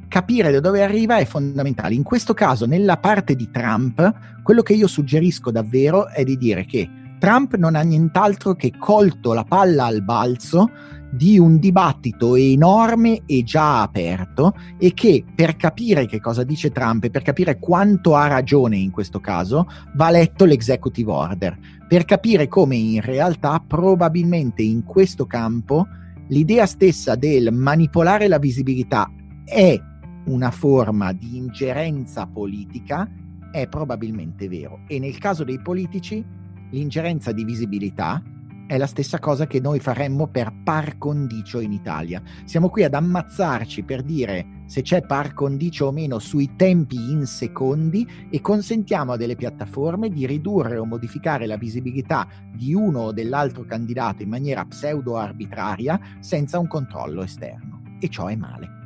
capire 0.09 0.51
da 0.51 0.61
dove 0.61 0.83
arriva 0.83 1.19
è 1.19 1.25
fondamentale. 1.25 1.95
In 1.95 2.03
questo 2.03 2.35
caso, 2.35 2.67
nella 2.67 2.97
parte 2.99 3.37
di 3.37 3.49
Trump, 3.51 4.13
quello 4.43 4.63
che 4.63 4.73
io 4.75 4.87
suggerisco 4.89 5.51
davvero 5.51 6.09
è 6.09 6.25
di 6.25 6.37
dire 6.37 6.67
che 6.67 6.89
Trump 7.21 7.55
non 7.57 7.77
ha 7.77 7.83
nient'altro 7.83 8.55
che 8.55 8.73
colto 8.77 9.33
la 9.33 9.45
palla 9.45 9.85
al 9.87 10.03
balzo 10.03 10.71
di 11.11 11.39
un 11.39 11.59
dibattito 11.59 12.37
enorme 12.37 13.23
e 13.27 13.43
già 13.43 13.83
aperto 13.83 14.55
e 14.79 14.95
che 14.95 15.25
per 15.35 15.57
capire 15.57 16.07
che 16.07 16.21
cosa 16.21 16.45
dice 16.45 16.71
Trump 16.71 17.05
e 17.05 17.11
per 17.11 17.23
capire 17.23 17.59
quanto 17.59 18.15
ha 18.15 18.29
ragione 18.29 18.77
in 18.77 18.91
questo 18.91 19.21
caso 19.21 19.67
va 19.95 20.11
letto 20.11 20.45
l'executive 20.45 21.11
order 21.11 21.59
per 21.89 22.05
capire 22.05 22.47
come 22.47 22.77
in 22.77 23.01
realtà 23.01 23.63
probabilmente 23.67 24.63
in 24.63 24.85
questo 24.85 25.27
campo 25.27 25.87
l'idea 26.29 26.67
stessa 26.67 27.17
del 27.17 27.53
manipolare 27.53 28.29
la 28.29 28.39
visibilità 28.39 29.11
è 29.45 29.81
una 30.27 30.51
forma 30.51 31.13
di 31.13 31.37
ingerenza 31.37 32.27
politica, 32.27 33.09
è 33.51 33.67
probabilmente 33.67 34.49
vero. 34.49 34.81
E 34.87 34.99
nel 34.99 35.19
caso 35.19 35.45
dei 35.45 35.61
politici, 35.61 36.25
l'ingerenza 36.71 37.33
di 37.33 37.45
visibilità 37.45 38.23
è 38.71 38.79
la 38.79 38.87
stessa 38.87 39.19
cosa 39.19 39.49
che 39.49 39.59
noi 39.59 39.81
faremmo 39.81 40.29
per 40.29 40.53
par 40.63 40.97
condicio 40.97 41.59
in 41.59 41.73
Italia. 41.73 42.23
Siamo 42.45 42.69
qui 42.69 42.85
ad 42.85 42.95
ammazzarci 42.95 43.83
per 43.83 44.05
dire 44.05 44.63
se 44.67 44.83
c'è 44.83 45.03
par 45.03 45.35
condicio 45.35 45.87
o 45.87 45.91
meno 45.91 46.21
sui 46.21 46.55
tempi 46.55 47.11
in 47.11 47.27
secondi 47.27 48.09
e 48.31 48.41
consentiamo 48.41 49.11
a 49.11 49.17
delle 49.17 49.35
piattaforme 49.35 50.09
di 50.09 50.25
ridurre 50.25 50.79
o 50.79 50.85
modificare 50.85 51.47
la 51.47 51.57
visibilità 51.57 52.29
di 52.55 52.73
uno 52.73 53.01
o 53.01 53.13
dell'altro 53.13 53.65
candidato 53.65 54.23
in 54.23 54.29
maniera 54.29 54.65
pseudo 54.65 55.17
arbitraria 55.17 55.99
senza 56.21 56.61
un 56.61 56.69
controllo 56.69 57.25
esterno. 57.25 57.83
E 57.99 58.09
ciò 58.09 58.29
è 58.29 58.37
male. 58.37 58.80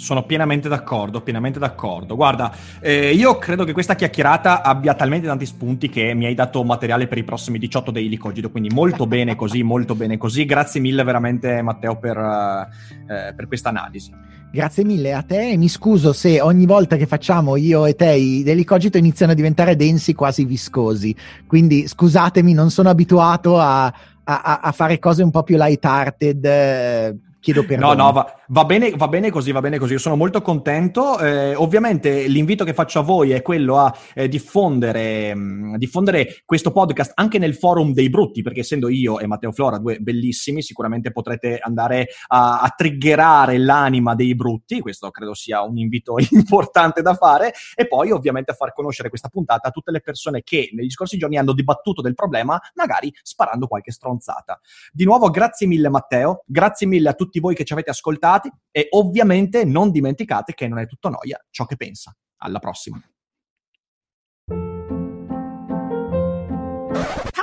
Sono 0.00 0.24
pienamente 0.24 0.66
d'accordo, 0.66 1.20
pienamente 1.20 1.58
d'accordo. 1.58 2.16
Guarda, 2.16 2.50
eh, 2.80 3.12
io 3.12 3.36
credo 3.36 3.64
che 3.64 3.74
questa 3.74 3.94
chiacchierata 3.94 4.62
abbia 4.62 4.94
talmente 4.94 5.26
tanti 5.26 5.44
spunti 5.44 5.90
che 5.90 6.14
mi 6.14 6.24
hai 6.24 6.32
dato 6.34 6.64
materiale 6.64 7.06
per 7.06 7.18
i 7.18 7.22
prossimi 7.22 7.58
18 7.58 7.90
Daily 7.90 8.16
Cogito, 8.16 8.50
quindi 8.50 8.70
molto 8.70 9.06
bene 9.06 9.36
così, 9.36 9.60
molto 9.62 9.94
bene 9.94 10.16
così. 10.16 10.46
Grazie 10.46 10.80
mille 10.80 11.04
veramente 11.04 11.60
Matteo 11.60 11.98
per, 11.98 12.16
eh, 12.16 13.34
per 13.34 13.46
questa 13.46 13.68
analisi. 13.68 14.10
Grazie 14.50 14.84
mille 14.84 15.12
a 15.12 15.20
te 15.20 15.50
e 15.50 15.58
mi 15.58 15.68
scuso 15.68 16.14
se 16.14 16.40
ogni 16.40 16.64
volta 16.64 16.96
che 16.96 17.06
facciamo 17.06 17.56
io 17.56 17.84
e 17.84 17.94
te 17.94 18.10
i 18.12 18.42
Daily 18.42 18.64
Cogito 18.64 18.96
iniziano 18.96 19.32
a 19.32 19.34
diventare 19.34 19.76
densi, 19.76 20.14
quasi 20.14 20.46
viscosi. 20.46 21.14
Quindi 21.46 21.86
scusatemi, 21.86 22.54
non 22.54 22.70
sono 22.70 22.88
abituato 22.88 23.60
a, 23.60 23.84
a, 24.24 24.60
a 24.62 24.72
fare 24.72 24.98
cose 24.98 25.22
un 25.22 25.30
po' 25.30 25.42
più 25.42 25.58
light-hearted. 25.58 26.44
Eh, 26.46 27.16
chiedo 27.40 27.64
perdono. 27.64 27.94
No, 27.94 28.04
no, 28.04 28.12
va, 28.12 28.40
Va 28.52 28.64
bene, 28.64 28.90
va 28.90 29.06
bene, 29.06 29.30
così, 29.30 29.52
va 29.52 29.60
bene 29.60 29.78
così. 29.78 29.92
Io 29.92 30.00
sono 30.00 30.16
molto 30.16 30.42
contento. 30.42 31.20
Eh, 31.20 31.54
ovviamente 31.54 32.26
l'invito 32.26 32.64
che 32.64 32.74
faccio 32.74 32.98
a 32.98 33.02
voi 33.02 33.30
è 33.30 33.42
quello 33.42 33.78
a 33.78 33.96
eh, 34.12 34.26
diffondere, 34.26 35.32
mh, 35.32 35.40
mm, 35.40 35.74
diffondere, 35.76 36.42
questo 36.44 36.72
podcast 36.72 37.12
anche 37.14 37.38
nel 37.38 37.54
forum 37.54 37.92
dei 37.92 38.10
brutti, 38.10 38.42
perché 38.42 38.60
essendo 38.60 38.88
io 38.88 39.20
e 39.20 39.28
Matteo 39.28 39.52
Flora 39.52 39.78
due 39.78 40.00
bellissimi, 40.00 40.62
sicuramente 40.62 41.12
potrete 41.12 41.60
andare 41.62 42.08
a, 42.26 42.60
a 42.60 42.74
triggerare 42.76 43.56
l'anima 43.56 44.16
dei 44.16 44.34
brutti. 44.34 44.80
Questo 44.80 45.12
credo 45.12 45.32
sia 45.32 45.62
un 45.62 45.78
invito 45.78 46.16
importante 46.30 47.02
da 47.02 47.14
fare. 47.14 47.52
E 47.76 47.86
poi 47.86 48.10
ovviamente 48.10 48.50
a 48.50 48.54
far 48.54 48.72
conoscere 48.72 49.10
questa 49.10 49.28
puntata 49.28 49.68
a 49.68 49.70
tutte 49.70 49.92
le 49.92 50.00
persone 50.00 50.42
che 50.42 50.70
negli 50.72 50.90
scorsi 50.90 51.16
giorni 51.16 51.38
hanno 51.38 51.52
dibattuto 51.52 52.02
del 52.02 52.14
problema, 52.14 52.60
magari 52.74 53.14
sparando 53.22 53.68
qualche 53.68 53.92
stronzata. 53.92 54.58
Di 54.90 55.04
nuovo, 55.04 55.30
grazie 55.30 55.68
mille 55.68 55.88
Matteo, 55.88 56.42
grazie 56.46 56.88
mille 56.88 57.10
a 57.10 57.12
tutti 57.12 57.29
voi 57.38 57.54
che 57.54 57.64
ci 57.64 57.74
avete 57.74 57.90
ascoltati 57.90 58.50
e 58.72 58.88
ovviamente 58.90 59.64
non 59.64 59.92
dimenticate 59.92 60.54
che 60.54 60.66
non 60.66 60.78
è 60.78 60.86
tutto 60.86 61.08
noia 61.08 61.38
ciò 61.50 61.66
che 61.66 61.76
pensa. 61.76 62.12
Alla 62.38 62.58
prossima. 62.58 62.98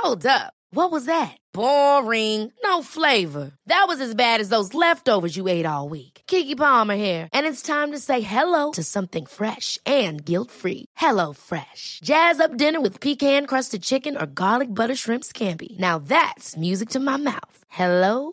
Hold 0.02 0.26
up. 0.26 0.52
What 0.70 0.90
was 0.90 1.06
that? 1.06 1.36
Boring. 1.54 2.52
No 2.62 2.82
flavor. 2.82 3.52
That 3.66 3.86
was 3.88 4.00
as 4.00 4.14
bad 4.14 4.40
as 4.40 4.50
those 4.50 4.74
leftovers 4.74 5.34
you 5.34 5.48
ate 5.48 5.64
all 5.64 5.88
week. 5.88 6.22
Kiki 6.26 6.54
Palmer 6.54 6.96
here, 6.96 7.28
and 7.32 7.46
it's 7.46 7.62
time 7.62 7.90
to 7.92 7.98
say 7.98 8.20
hello 8.20 8.70
to 8.72 8.82
something 8.82 9.24
fresh 9.24 9.78
and 9.86 10.24
guilt-free. 10.24 10.84
Hello 10.96 11.32
Fresh. 11.32 12.00
Jazz 12.02 12.40
up 12.40 12.56
dinner 12.56 12.80
with 12.80 13.00
pecan-crusted 13.00 13.82
chicken 13.82 14.16
or 14.16 14.26
garlic 14.26 14.74
butter 14.74 14.94
shrimp 14.94 15.24
scampi. 15.24 15.78
Now 15.78 15.98
that's 15.98 16.56
music 16.56 16.90
to 16.90 17.00
my 17.00 17.16
mouth. 17.16 17.64
Hello 17.68 18.32